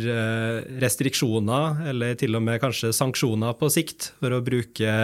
restriksjoner, 0.80 1.82
eller 1.90 2.14
til 2.16 2.38
og 2.38 2.46
med 2.46 2.62
kanskje 2.62 2.94
sanksjoner 2.96 3.52
på 3.58 3.68
sikt, 3.74 4.14
for 4.16 4.32
å 4.32 4.40
bruke 4.40 4.94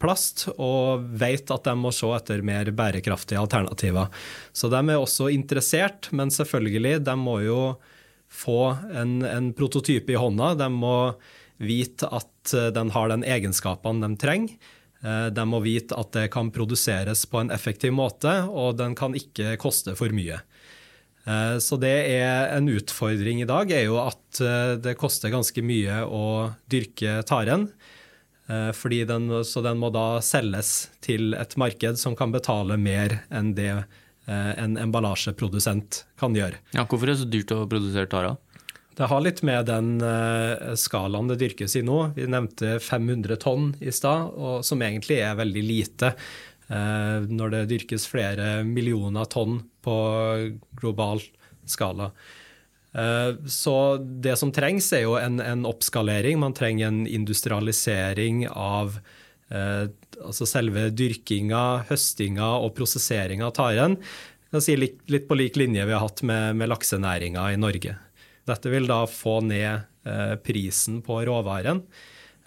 plast, 0.00 0.46
og 0.56 1.04
vet 1.20 1.52
at 1.52 1.68
de 1.68 1.74
må 1.76 1.92
se 1.92 2.08
etter 2.16 2.40
mer 2.48 2.72
bærekraftige 2.72 3.42
alternativer. 3.42 4.08
Så 4.56 4.72
de 4.72 4.80
er 4.80 4.96
også 4.96 5.28
interessert, 5.34 6.08
men 6.16 6.32
selvfølgelig, 6.32 7.04
de 7.04 7.18
må 7.20 7.36
jo 7.44 7.60
få 8.32 8.72
en, 8.96 9.18
en 9.28 9.52
prototype 9.52 10.16
i 10.16 10.18
hånda. 10.18 10.54
De 10.58 10.72
må 10.72 10.96
vite 11.66 12.08
at 12.08 12.54
eh, 12.54 12.70
den 12.74 12.92
har 12.94 13.10
den 13.12 13.24
egenskapen 13.26 14.02
de 14.04 14.10
trenger. 14.20 14.56
Eh, 15.04 15.28
de 15.34 15.46
må 15.48 15.60
vite 15.64 15.96
at 15.98 16.12
det 16.16 16.28
kan 16.34 16.52
produseres 16.54 17.24
på 17.30 17.42
en 17.42 17.52
effektiv 17.54 17.94
måte, 17.96 18.32
og 18.48 18.78
den 18.80 18.96
kan 18.98 19.16
ikke 19.18 19.56
koste 19.60 19.96
for 19.98 20.14
mye. 20.16 20.40
Eh, 21.24 21.56
så 21.64 21.80
det 21.80 21.96
er 22.14 22.54
en 22.56 22.70
utfordring 22.72 23.42
i 23.42 23.48
dag, 23.48 23.72
er 23.72 23.88
jo 23.88 24.00
at 24.02 24.20
det 24.82 24.96
koster 24.98 25.30
ganske 25.30 25.62
mye 25.62 26.00
å 26.10 26.54
dyrke 26.66 27.20
taren. 27.28 27.68
Den, 28.44 29.28
så 29.46 29.60
den 29.64 29.78
må 29.80 29.88
da 29.94 30.18
selges 30.20 30.90
til 31.00 31.36
et 31.38 31.54
marked 31.56 31.96
som 31.96 32.16
kan 32.18 32.34
betale 32.34 32.76
mer 32.76 33.22
enn 33.32 33.54
det 33.56 33.86
en 34.26 34.74
emballasjeprodusent 34.80 36.02
kan 36.20 36.36
gjøre. 36.36 36.58
Ja, 36.76 36.84
hvorfor 36.84 37.06
er 37.08 37.14
det 37.14 37.22
så 37.22 37.30
dyrt 37.30 37.54
å 37.56 37.62
produsere 37.70 38.10
tara? 38.10 38.34
Det 38.94 39.08
har 39.10 39.22
litt 39.24 39.42
med 39.42 39.66
den 39.66 39.96
uh, 40.02 40.74
skalaen 40.78 41.26
det 41.30 41.40
dyrkes 41.40 41.74
i 41.80 41.82
nå. 41.82 41.98
Vi 42.14 42.28
nevnte 42.30 42.76
500 42.82 43.40
tonn 43.42 43.72
i 43.82 43.90
stad, 43.94 44.30
som 44.66 44.84
egentlig 44.86 45.18
er 45.24 45.38
veldig 45.40 45.64
lite. 45.66 46.12
Uh, 46.70 47.26
når 47.26 47.56
det 47.56 47.64
dyrkes 47.74 48.06
flere 48.08 48.62
millioner 48.66 49.26
tonn 49.30 49.58
på 49.84 49.96
global 50.78 51.22
skala. 51.68 52.12
Uh, 52.94 53.34
så 53.50 53.98
det 53.98 54.36
som 54.38 54.54
trengs, 54.54 54.92
er 54.94 55.08
jo 55.08 55.18
en, 55.18 55.42
en 55.42 55.66
oppskalering. 55.66 56.38
Man 56.38 56.54
trenger 56.54 56.92
en 56.92 57.04
industrialisering 57.06 58.46
av 58.50 58.98
altså 59.54 60.46
selve 60.48 60.86
dyrkinga, 60.96 61.84
høstinga 61.86 62.46
og 62.64 62.72
prosesseringa 62.74 63.44
av 63.46 63.52
taren. 63.54 63.96
Si 64.56 64.74
litt, 64.74 64.96
litt 65.12 65.28
på 65.28 65.36
lik 65.36 65.58
linje 65.60 65.84
vi 65.84 65.94
har 65.94 66.02
hatt 66.02 66.24
med, 66.26 66.56
med 66.58 66.72
laksenæringa 66.72 67.44
i 67.52 67.60
Norge. 67.60 67.92
Dette 68.48 68.72
vil 68.72 68.88
da 68.90 69.04
få 69.08 69.38
ned 69.44 69.86
eh, 70.08 70.34
prisen 70.44 71.00
på 71.04 71.22
råvaren. 71.28 71.84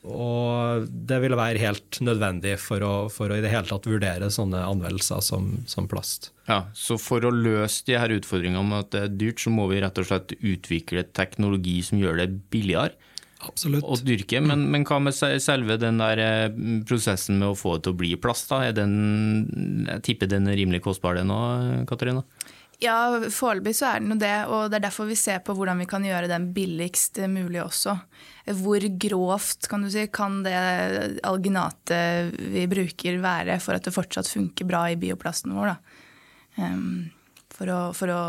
Og 0.08 0.86
det 0.88 1.18
vil 1.24 1.36
være 1.36 1.60
helt 1.60 1.98
nødvendig 2.06 2.54
for 2.62 2.84
å, 2.86 2.94
for 3.12 3.32
å, 3.32 3.38
i 3.38 3.44
det 3.44 3.52
hele 3.52 3.68
tatt 3.68 3.90
vurdere 3.90 4.30
sånne 4.32 4.62
anvendelser 4.64 5.24
som, 5.26 5.50
som, 5.68 5.90
plast. 5.90 6.32
Ja, 6.48 6.68
Så 6.78 7.00
for 7.02 7.26
å 7.26 7.34
løse 7.34 7.84
de 7.90 7.98
her 8.00 8.14
utfordringene 8.16 8.64
med 8.70 8.86
at 8.86 8.94
det 8.94 9.02
er 9.04 9.18
dyrt, 9.24 9.44
så 9.44 9.52
må 9.52 9.68
vi 9.72 9.82
rett 9.84 10.00
og 10.00 10.08
slett 10.08 10.36
utvikle 10.38 11.04
teknologi 11.18 11.82
som 11.84 12.00
gjør 12.00 12.22
det 12.22 12.30
billigere? 12.54 12.96
Absolutt. 13.48 13.86
å 13.86 13.98
dyrke. 14.02 14.40
Men, 14.42 14.64
men 14.74 14.86
hva 14.88 14.98
med 15.04 15.14
selve 15.14 15.78
den 15.82 16.00
der 16.02 16.22
eh, 16.24 16.56
prosessen 16.90 17.38
med 17.42 17.52
å 17.52 17.58
få 17.58 17.76
det 17.78 17.86
til 17.86 17.94
å 17.94 18.00
bli 18.00 18.14
plast? 18.22 18.50
da? 18.50 18.64
Er 18.66 18.78
den, 18.78 18.96
jeg 19.86 20.06
tipper 20.08 20.32
den 20.32 20.50
er 20.50 20.58
rimelig 20.58 20.82
kostbar 20.88 21.20
den 21.20 21.34
òg, 21.34 21.84
Katarina? 21.90 22.24
Ja, 22.78 22.94
foreløpig 23.34 23.74
så 23.74 23.88
er 23.90 24.04
den 24.04 24.14
jo 24.14 24.20
det, 24.22 24.34
og 24.54 24.68
det 24.70 24.78
er 24.78 24.84
derfor 24.86 25.08
vi 25.10 25.16
ser 25.18 25.40
på 25.42 25.56
hvordan 25.58 25.80
vi 25.82 25.88
kan 25.90 26.04
gjøre 26.06 26.30
den 26.30 26.52
billigst 26.54 27.18
mulig 27.32 27.64
også. 27.64 27.96
Hvor 28.60 28.84
grovt 29.02 29.66
kan 29.72 29.88
si, 29.90 30.04
kan 30.14 30.44
det 30.46 30.58
alginatet 31.26 32.38
vi 32.38 32.68
bruker 32.70 33.18
være 33.24 33.58
for 33.64 33.80
at 33.80 33.88
det 33.88 33.96
fortsatt 33.96 34.30
funker 34.30 34.70
bra 34.70 34.84
i 34.92 35.00
bioplasten 35.02 35.58
vår? 35.58 35.74
Ehm, 36.62 37.10
for 37.58 37.74
å, 37.74 37.80
for 37.98 38.14
å 38.14 38.22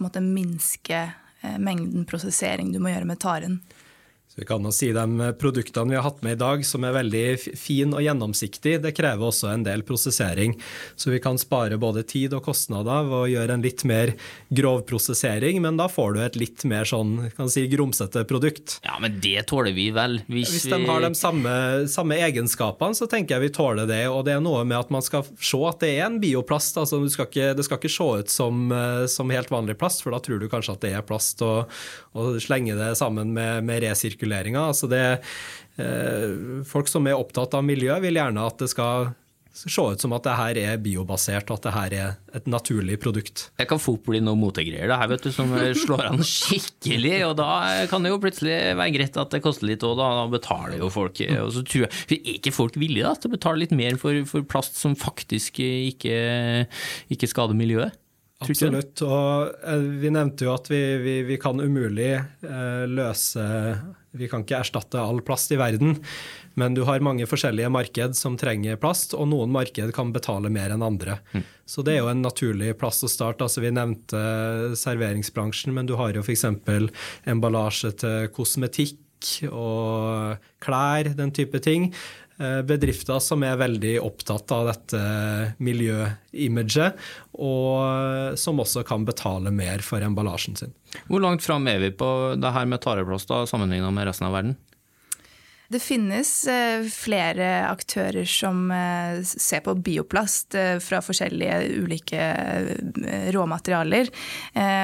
på 0.00 0.04
måte, 0.04 0.20
minske 0.24 1.00
eh, 1.00 1.56
mengden 1.60 2.04
prosessering 2.08 2.74
du 2.74 2.78
må 2.80 2.92
gjøre 2.92 3.08
med 3.08 3.20
taren. 3.20 3.58
Så 4.30 4.38
vi 4.38 4.46
kan 4.46 4.62
jo 4.62 4.70
si 4.70 4.92
De 4.94 5.32
produktene 5.40 5.90
vi 5.90 5.96
har 5.98 6.04
hatt 6.06 6.20
med 6.22 6.36
i 6.36 6.38
dag, 6.38 6.60
som 6.66 6.84
er 6.86 6.94
veldig 6.94 7.22
fin 7.58 7.90
og 7.90 8.02
gjennomsiktig, 8.04 8.76
det 8.84 8.92
krever 8.94 9.26
også 9.26 9.48
en 9.50 9.64
del 9.66 9.82
prosessering. 9.82 10.52
Så 10.94 11.10
vi 11.10 11.18
kan 11.22 11.38
spare 11.40 11.74
både 11.82 12.04
tid 12.06 12.36
og 12.38 12.44
kostnader 12.46 13.08
ved 13.08 13.16
å 13.18 13.30
gjøre 13.32 13.56
en 13.56 13.64
litt 13.64 13.82
mer 13.90 14.12
grov 14.54 14.84
prosessering, 14.86 15.58
men 15.64 15.80
da 15.80 15.88
får 15.90 16.14
du 16.14 16.20
et 16.22 16.38
litt 16.38 16.62
mer 16.70 16.86
sånn, 16.86 17.32
kan 17.34 17.50
si, 17.50 17.64
grumsete 17.72 18.22
produkt. 18.30 18.76
Ja, 18.86 19.00
men 19.02 19.18
det 19.24 19.48
tåler 19.50 19.74
vi 19.74 19.88
vel? 19.96 20.20
Hvis, 20.30 20.54
Hvis 20.54 20.68
de 20.70 20.78
har 20.86 21.02
de 21.02 21.10
samme, 21.18 21.56
samme 21.90 22.20
egenskapene, 22.22 22.94
så 22.94 23.10
tenker 23.10 23.34
jeg 23.34 23.48
vi 23.48 23.52
tåler 23.58 23.90
det. 23.90 24.04
Og 24.14 24.22
det 24.28 24.36
er 24.36 24.46
noe 24.46 24.62
med 24.62 24.78
at 24.78 24.94
man 24.94 25.02
skal 25.02 25.26
se 25.26 25.58
at 25.66 25.82
det 25.82 25.90
er 25.96 26.06
en 26.06 26.20
bioplast. 26.22 26.78
altså 26.78 27.02
du 27.02 27.10
skal 27.10 27.26
ikke, 27.26 27.50
Det 27.58 27.66
skal 27.66 27.82
ikke 27.82 27.92
se 27.96 28.08
ut 28.22 28.30
som, 28.30 28.62
eh, 28.70 29.04
som 29.10 29.34
helt 29.34 29.50
vanlig 29.50 29.74
plast, 29.82 30.06
for 30.06 30.14
da 30.14 30.22
tror 30.22 30.38
du 30.38 30.46
kanskje 30.46 30.78
at 30.78 30.86
det 30.86 30.94
er 30.94 31.02
plast, 31.02 31.42
og, 31.42 31.66
og 32.14 32.38
slenge 32.38 32.78
det 32.78 32.94
sammen 33.02 33.34
med, 33.34 33.66
med 33.66 33.82
resirkuleringa. 34.20 34.68
Altså 34.68 34.88
det, 34.88 35.22
eh, 35.78 36.64
folk 36.64 36.88
som 36.88 37.06
er 37.06 37.18
opptatt 37.18 37.54
av 37.54 37.64
miljø, 37.64 37.98
vil 38.00 38.14
gjerne 38.14 38.46
at 38.46 38.58
det 38.58 38.70
skal 38.70 39.14
se 39.52 39.82
ut 39.82 40.00
som 40.00 40.12
at 40.14 40.22
det 40.22 40.36
her 40.38 40.56
er 40.56 40.76
biobasert, 40.78 41.50
og 41.50 41.58
at 41.58 41.64
det 41.64 41.72
her 41.74 41.92
er 41.92 42.36
et 42.38 42.46
naturlig 42.46 43.00
produkt. 43.02 43.50
Jeg 43.58 43.66
kan 43.68 43.80
fort 43.82 44.04
bli 44.06 44.20
noe 44.22 44.38
motegreier 44.38 44.86
det 44.86 44.96
her, 44.96 45.08
vet 45.10 45.24
du, 45.26 45.32
som 45.34 45.50
slår 45.74 46.06
an 46.06 46.22
skikkelig. 46.22 47.16
Og 47.26 47.34
da 47.36 47.48
kan 47.90 48.06
det 48.06 48.12
jo 48.12 48.20
plutselig 48.22 48.76
være 48.78 48.94
greit 48.94 49.18
at 49.18 49.34
det 49.34 49.42
koster 49.42 49.66
litt 49.66 49.82
òg, 49.82 49.98
da. 49.98 50.28
Betaler 50.30 50.78
jo 50.78 50.88
folk. 50.88 51.18
Og 51.42 51.50
så 51.52 51.64
tror 51.66 51.88
jeg, 51.88 52.20
Er 52.20 52.38
ikke 52.38 52.54
folk 52.54 52.78
villige 52.78 53.04
da, 53.04 53.16
til 53.18 53.28
å 53.28 53.34
betale 53.34 53.64
litt 53.64 53.74
mer 53.74 53.98
for, 53.98 54.22
for 54.30 54.46
plast 54.46 54.78
som 54.78 54.94
faktisk 54.94 55.58
ikke, 55.58 56.68
ikke 57.10 57.28
skader 57.28 57.58
miljøet? 57.58 57.98
Absolutt. 58.40 59.02
Og 59.04 59.50
eh, 59.68 59.86
vi 60.00 60.12
nevnte 60.14 60.46
jo 60.46 60.54
at 60.54 60.70
vi, 60.70 60.80
vi, 61.02 61.16
vi 61.28 61.36
kan 61.40 61.60
umulig 61.60 62.14
eh, 62.16 62.84
løse 62.88 63.44
Vi 64.16 64.26
kan 64.30 64.42
ikke 64.42 64.58
erstatte 64.58 64.98
all 64.98 65.20
plast 65.22 65.52
i 65.54 65.58
verden, 65.60 65.98
men 66.58 66.74
du 66.74 66.82
har 66.88 67.02
mange 67.04 67.28
forskjellige 67.30 67.70
marked 67.70 68.16
som 68.18 68.34
trenger 68.40 68.80
plast, 68.80 69.14
og 69.14 69.28
noen 69.30 69.52
marked 69.54 69.92
kan 69.94 70.10
betale 70.14 70.50
mer 70.50 70.74
enn 70.74 70.82
andre. 70.82 71.20
Så 71.62 71.84
det 71.86 71.94
er 71.94 72.02
jo 72.02 72.10
en 72.10 72.24
naturlig 72.24 72.72
plass 72.80 73.04
å 73.06 73.10
starte. 73.10 73.46
Altså, 73.46 73.62
vi 73.62 73.70
nevnte 73.70 74.74
serveringsbransjen, 74.78 75.74
men 75.76 75.86
du 75.86 75.94
har 76.00 76.16
jo 76.16 76.24
f.eks. 76.26 76.48
emballasje 77.30 77.92
til 78.02 78.26
kosmetikk 78.34 78.98
og 79.52 80.40
klær, 80.64 81.12
den 81.14 81.30
type 81.36 81.60
ting. 81.62 81.92
Eh, 82.40 82.60
Bedrifter 82.64 83.20
som 83.20 83.44
er 83.44 83.58
veldig 83.60 83.98
opptatt 84.00 84.52
av 84.56 84.70
dette 84.70 85.00
miljøimaget, 85.60 86.96
og 87.36 88.38
som 88.40 88.62
også 88.64 88.84
kan 88.88 89.04
betale 89.08 89.52
mer 89.52 89.84
for 89.84 90.00
emballasjen 90.04 90.56
sin. 90.56 90.72
Hvor 91.10 91.20
langt 91.22 91.44
fram 91.44 91.68
er 91.70 91.82
vi 91.82 91.92
på 91.92 92.10
det 92.40 92.54
her 92.56 92.66
med 92.70 92.80
tareplast 92.82 93.30
sammenlignet 93.50 93.92
med 93.94 94.08
resten 94.08 94.30
av 94.30 94.38
verden? 94.38 94.56
Det 95.70 95.78
finnes 95.78 96.30
eh, 96.50 96.82
flere 96.90 97.46
aktører 97.68 98.24
som 98.26 98.72
eh, 98.74 99.20
ser 99.22 99.60
på 99.62 99.76
bioplast 99.78 100.54
eh, 100.58 100.78
fra 100.82 100.98
forskjellige 100.98 101.58
ulike 101.78 102.24
råmaterialer. 103.30 104.10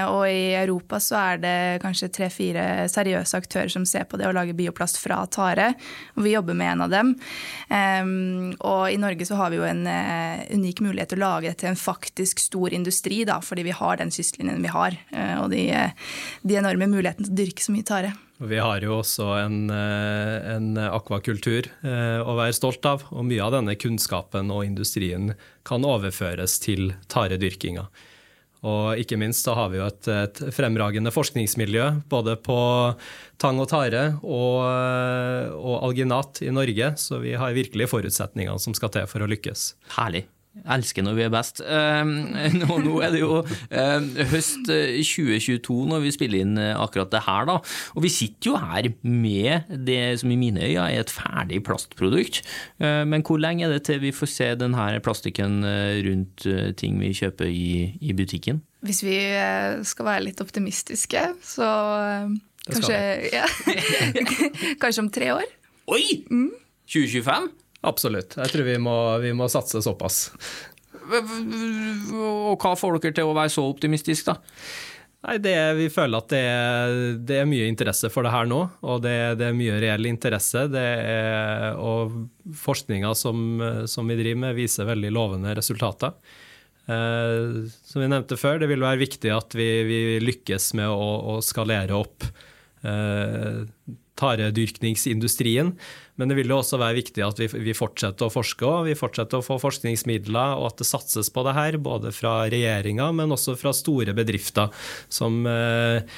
Og 0.07 0.23
i 0.31 0.55
Europa 0.55 1.01
så 1.03 1.17
er 1.19 1.41
det 1.43 1.55
kanskje 1.83 2.09
tre-fire 2.15 2.87
seriøse 2.91 3.39
aktører 3.39 3.73
som 3.73 3.87
ser 3.89 4.05
på 4.07 4.19
det 4.21 4.29
å 4.29 4.35
lage 4.37 4.55
bioplast 4.57 5.01
fra 5.03 5.19
tare. 5.27 5.73
Og 6.15 6.27
vi 6.27 6.37
jobber 6.37 6.55
med 6.59 6.77
en 6.77 6.85
av 6.87 6.95
dem. 6.95 7.11
Eh, 7.67 8.13
og 8.61 8.85
i 8.93 9.01
Norge 9.03 9.27
så 9.27 9.41
har 9.41 9.51
vi 9.51 9.59
jo 9.59 9.67
en 9.67 9.83
unik 9.87 10.85
mulighet 10.87 11.15
til 11.15 11.23
å 11.23 11.25
lage 11.25 11.51
det 11.51 11.59
til 11.65 11.73
en 11.73 11.81
faktisk 11.81 12.45
stor 12.45 12.77
industri, 12.77 13.25
da, 13.27 13.41
fordi 13.43 13.67
vi 13.67 13.75
har 13.75 13.99
den 13.99 14.15
kystlinjen 14.15 14.63
vi 14.63 14.71
har. 14.71 15.01
og 15.41 15.51
de, 15.51 15.67
de 16.47 16.61
enorme 16.63 16.87
mulighetene 16.95 17.27
til 17.27 17.35
å 17.35 17.41
dyrke 17.43 17.67
så 17.67 17.75
mye 17.75 17.91
tare. 17.91 18.15
Vi 18.37 18.59
har 18.61 18.85
jo 18.85 18.99
også 18.99 19.31
en, 19.41 19.71
eh, 19.73 20.49
en 20.57 20.75
akvakultur 20.77 21.71
eh, 21.87 22.21
å 22.21 22.35
være 22.37 22.57
stolt 22.57 22.85
av, 22.85 23.07
og 23.09 23.25
mye 23.25 23.41
av 23.41 23.55
denne 23.57 23.77
kunnskapen 23.81 24.53
og 24.53 24.67
industrien 24.67 25.33
kan 25.65 25.87
overføres 25.89 26.59
til 26.61 26.93
taredyrkinga. 27.09 27.87
Og 28.67 29.01
ikke 29.01 29.17
minst 29.21 29.47
så 29.47 29.55
har 29.57 29.71
vi 29.73 29.81
jo 29.81 29.87
et, 29.87 30.09
et 30.11 30.43
fremragende 30.53 31.13
forskningsmiljø 31.15 31.89
både 32.13 32.37
på 32.45 32.59
tang 33.41 33.61
og 33.63 33.71
tare 33.73 34.05
og, 34.21 34.63
eh, 34.69 35.57
og 35.57 35.89
alginat 35.89 36.43
i 36.45 36.53
Norge, 36.53 36.93
så 37.01 37.23
vi 37.25 37.37
har 37.41 37.57
virkelig 37.57 37.89
forutsetningene 37.93 38.61
som 38.61 38.77
skal 38.77 38.93
til 38.93 39.09
for 39.09 39.25
å 39.25 39.31
lykkes. 39.33 39.71
Herlig. 39.97 40.27
Elsker 40.65 41.05
når 41.05 41.19
vi 41.19 41.27
er 41.27 41.33
best. 41.35 41.63
Eh, 41.77 42.55
nå, 42.57 42.77
nå 42.83 42.97
er 43.05 43.13
det 43.15 43.21
jo 43.21 43.39
eh, 43.71 44.07
høst 44.31 44.69
eh, 44.73 44.99
2022 45.05 45.75
når 45.91 46.03
vi 46.05 46.13
spiller 46.15 46.43
inn 46.45 46.57
eh, 46.61 46.73
akkurat 46.79 47.11
det 47.13 47.23
her, 47.27 47.47
da. 47.49 47.57
Og 47.97 48.05
vi 48.05 48.11
sitter 48.13 48.51
jo 48.51 48.61
her 48.61 48.89
med 49.03 49.69
det 49.87 50.19
som 50.21 50.33
i 50.33 50.39
mine 50.41 50.63
øyne 50.63 50.87
er 50.91 51.05
et 51.05 51.13
ferdig 51.13 51.63
plastprodukt. 51.67 52.43
Eh, 52.81 53.03
men 53.09 53.25
hvor 53.27 53.41
lenge 53.43 53.67
er 53.67 53.75
det 53.75 53.85
til 53.89 54.01
vi 54.03 54.15
får 54.15 54.31
se 54.33 54.51
denne 54.59 54.89
plastikken 55.05 55.61
eh, 55.67 56.01
rundt 56.07 56.47
eh, 56.49 56.73
ting 56.79 56.99
vi 57.03 57.13
kjøper 57.17 57.51
i, 57.51 57.69
i 58.01 58.17
butikken? 58.17 58.63
Hvis 58.87 59.03
vi 59.07 59.17
eh, 59.19 59.83
skal 59.87 60.11
være 60.11 60.27
litt 60.29 60.41
optimistiske, 60.45 61.23
så 61.45 61.71
eh, 62.01 62.35
kanskje, 62.71 62.99
ja. 63.33 63.47
kanskje 64.83 65.05
om 65.05 65.13
tre 65.13 65.33
år. 65.37 65.47
Oi! 65.93 66.05
2025? 66.87 67.51
Absolutt. 67.87 68.37
Jeg 68.41 68.53
tror 68.53 68.67
vi 68.67 68.79
må, 68.83 68.97
vi 69.23 69.33
må 69.37 69.49
satse 69.53 69.83
såpass. 69.85 70.27
Og 71.07 72.59
hva 72.59 72.75
får 72.79 72.99
dere 72.99 73.17
til 73.21 73.31
å 73.31 73.37
være 73.37 73.53
så 73.55 73.65
optimistisk, 73.69 74.33
da? 74.33 74.39
Nei, 75.27 75.39
det, 75.43 75.55
Vi 75.79 75.87
føler 75.91 76.23
at 76.23 76.31
det 76.31 76.41
er, 76.47 76.97
det 77.27 77.39
er 77.41 77.49
mye 77.51 77.67
interesse 77.71 78.11
for 78.13 78.27
det 78.27 78.31
her 78.35 78.47
nå, 78.47 78.61
og 78.87 79.01
det, 79.03 79.15
det 79.41 79.49
er 79.49 79.57
mye 79.59 79.79
reell 79.83 80.07
interesse. 80.11 80.67
Det 80.71 80.83
er, 80.83 81.79
og 81.83 82.15
forskninga 82.63 83.15
som, 83.19 83.63
som 83.91 84.07
vi 84.07 84.19
driver 84.19 84.43
med, 84.45 84.59
viser 84.59 84.87
veldig 84.91 85.15
lovende 85.15 85.55
resultater. 85.59 86.15
Eh, 86.87 87.67
som 87.67 88.03
vi 88.03 88.11
nevnte 88.11 88.39
før, 88.39 88.61
det 88.63 88.71
vil 88.71 88.85
være 88.85 89.03
viktig 89.03 89.33
at 89.35 89.57
vi, 89.59 89.69
vi 89.89 90.01
lykkes 90.23 90.73
med 90.79 90.91
å, 90.93 91.09
å 91.35 91.39
skalere 91.43 91.99
opp 91.99 92.27
eh, 92.87 93.65
taredyrkningsindustrien. 94.21 95.75
Men 96.17 96.31
det 96.31 96.39
vil 96.39 96.53
jo 96.53 96.61
også 96.61 96.81
være 96.81 96.99
viktig 96.99 97.25
at 97.25 97.41
vi, 97.43 97.49
vi 97.69 97.75
fortsetter 97.77 98.29
å 98.29 98.33
forske 98.33 98.69
og 98.69 98.87
vi 98.89 98.97
fortsetter 98.99 99.41
å 99.41 99.45
få 99.45 99.59
forskningsmidler, 99.63 100.57
og 100.57 100.71
at 100.71 100.81
det 100.81 100.89
satses 100.89 101.33
på 101.33 101.45
det 101.47 101.57
her, 101.57 101.81
både 101.83 102.13
fra 102.17 102.39
regjeringa, 102.53 103.11
men 103.17 103.35
også 103.37 103.57
fra 103.61 103.75
store 103.77 104.17
bedrifter 104.17 104.73
som 105.13 105.45
eh, 105.51 106.17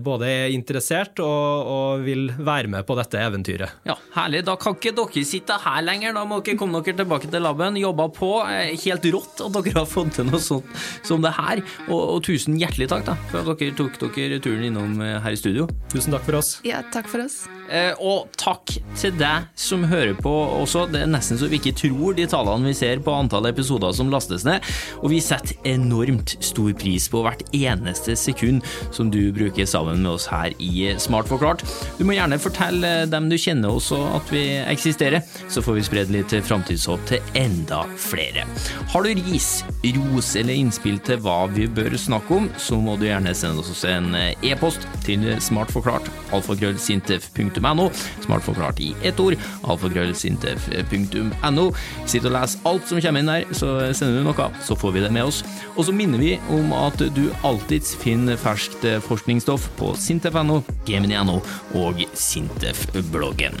både 0.00 0.28
er 0.30 0.54
interessert 0.54 1.20
og, 1.20 1.68
og 1.68 2.04
vil 2.06 2.28
være 2.38 2.70
med 2.72 2.86
på 2.88 2.96
dette 2.98 3.20
eventyret. 3.20 3.82
Ja, 3.88 3.98
Herlig. 4.14 4.44
Da 4.46 4.54
kan 4.60 4.76
ikke 4.78 4.94
dere 4.96 5.24
sitte 5.28 5.58
her 5.64 5.82
lenger. 5.84 6.14
Da 6.16 6.24
må 6.28 6.40
dere 6.44 6.56
komme 6.60 6.80
dere 6.84 6.96
tilbake 7.02 7.28
til 7.32 7.44
laben. 7.44 7.76
Jobba 7.80 8.08
på. 8.16 8.32
Eh, 8.48 8.72
Helt 8.86 9.04
rått 9.12 9.44
at 9.44 9.58
dere 9.58 9.76
har 9.82 9.88
fått 9.90 10.14
til 10.16 10.28
noe 10.30 10.40
sånt 10.42 10.80
som 11.06 11.24
det 11.24 11.34
her. 11.36 11.60
Og, 11.88 12.00
og 12.16 12.24
tusen 12.26 12.56
hjertelig 12.60 12.88
takk 12.94 13.06
da, 13.10 13.18
for 13.32 13.44
at 13.44 13.60
dere 13.60 13.76
tok 13.76 14.00
dere 14.16 14.40
turen 14.42 14.64
innom 14.70 15.00
eh, 15.04 15.18
her 15.24 15.36
i 15.36 15.40
studio. 15.40 15.68
Tusen 15.92 16.16
takk 16.16 16.24
for 16.28 16.40
oss. 16.40 16.56
Ja, 16.66 16.80
takk 16.94 17.10
for 17.10 17.26
oss. 17.26 17.42
Eh, 17.68 17.92
og 18.00 18.30
takk 18.40 18.72
til 18.96 19.14
deg 19.18 19.48
som 19.58 19.84
hører 19.88 20.16
på 20.16 20.32
også. 20.32 20.86
Det 20.92 21.02
er 21.04 21.10
nesten 21.10 21.38
så 21.40 21.48
vi 21.50 21.60
ikke 21.60 21.74
tror 21.76 22.16
de 22.16 22.26
tallene 22.30 22.70
vi 22.70 22.76
ser 22.76 23.02
på 23.04 23.12
antall 23.14 23.48
episoder 23.50 23.92
som 23.96 24.12
lastes 24.12 24.46
ned. 24.48 24.64
Og 25.02 25.12
vi 25.12 25.20
setter 25.24 25.58
enormt 25.68 26.36
stor 26.44 26.72
pris 26.78 27.08
på 27.12 27.22
hvert 27.26 27.44
eneste 27.56 28.16
sekund 28.18 28.64
som 28.94 29.12
du 29.12 29.20
bruker 29.36 29.68
sammen 29.68 30.02
med 30.02 30.14
oss 30.16 30.28
her 30.32 30.54
i 30.58 30.94
Smart 30.98 31.28
forklart. 31.28 31.64
Du 31.98 32.04
må 32.08 32.16
gjerne 32.16 32.40
fortelle 32.40 32.92
dem 33.10 33.28
du 33.28 33.36
kjenner 33.38 33.74
også 33.74 34.00
at 34.16 34.32
vi 34.32 34.44
eksisterer, 34.64 35.24
så 35.52 35.62
får 35.64 35.78
vi 35.78 35.86
spredd 35.86 36.12
litt 36.14 36.32
framtidshåp 36.48 37.04
til 37.10 37.34
enda 37.38 37.84
flere. 38.00 38.46
Har 38.92 39.04
du 39.04 39.24
ris, 39.28 39.50
ros 39.82 40.36
eller 40.36 40.54
innspill 40.58 40.98
til 41.06 41.20
hva 41.22 41.46
vi 41.52 41.68
bør 41.70 41.96
snakke 41.98 42.34
om, 42.34 42.48
så 42.58 42.78
må 42.82 42.96
du 42.98 43.06
gjerne 43.06 43.34
sende 43.36 43.62
oss 43.62 43.84
en 43.88 44.14
e-post 44.16 44.86
til 45.06 45.24
smartforklart 45.42 46.08
alfakrøllsintef.no. 46.34 47.90
Smartforklart 48.24 48.80
i 48.80 48.94
ett 49.06 49.20
ord, 49.20 49.34
alfakrøllsintef.no. 49.68 51.66
Sitt 52.08 52.24
og 52.26 52.32
les 52.34 52.58
alt 52.68 52.88
som 52.88 53.00
kommer 53.02 53.20
inn 53.22 53.30
der, 53.30 53.44
så 53.56 53.68
sender 53.96 54.14
du 54.18 54.24
noe, 54.28 54.48
så 54.64 54.72
får 54.78 54.90
vi 54.96 55.04
det 55.04 55.12
med 55.14 55.24
oss. 55.30 55.38
Og 55.76 55.82
så 55.88 55.92
minner 55.94 56.18
vi 56.22 56.32
om 56.54 56.66
at 56.76 56.98
du 57.14 57.24
alltids 57.46 57.90
finner 58.02 58.36
ferskt 58.40 58.82
forskningsstoff 59.06 59.64
på 59.78 59.86
sintef.no, 59.98 60.62
gemini.no 60.88 61.38
og 61.78 61.94
Sintef-bloggen. 62.18 63.54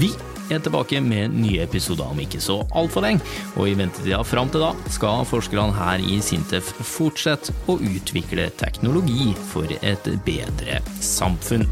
Vi 0.00 0.10
er 0.50 0.62
tilbake 0.64 1.00
med 1.04 1.36
nye 1.36 1.62
episoder 1.64 2.10
om 2.10 2.20
ikke 2.22 2.42
så 2.42 2.60
altfor 2.76 3.06
lenge, 3.06 3.24
og 3.56 3.70
i 3.70 3.76
ventetida 3.78 4.22
fram 4.26 4.50
til 4.52 4.64
da 4.64 4.72
skal 4.92 5.26
forskerne 5.28 5.76
her 5.76 6.02
i 6.02 6.20
Sintef 6.24 6.72
fortsette 6.80 7.54
å 7.70 7.78
utvikle 7.78 8.50
teknologi 8.60 9.32
for 9.52 9.70
et 9.80 10.12
bedre 10.26 10.82
samfunn. 11.04 11.68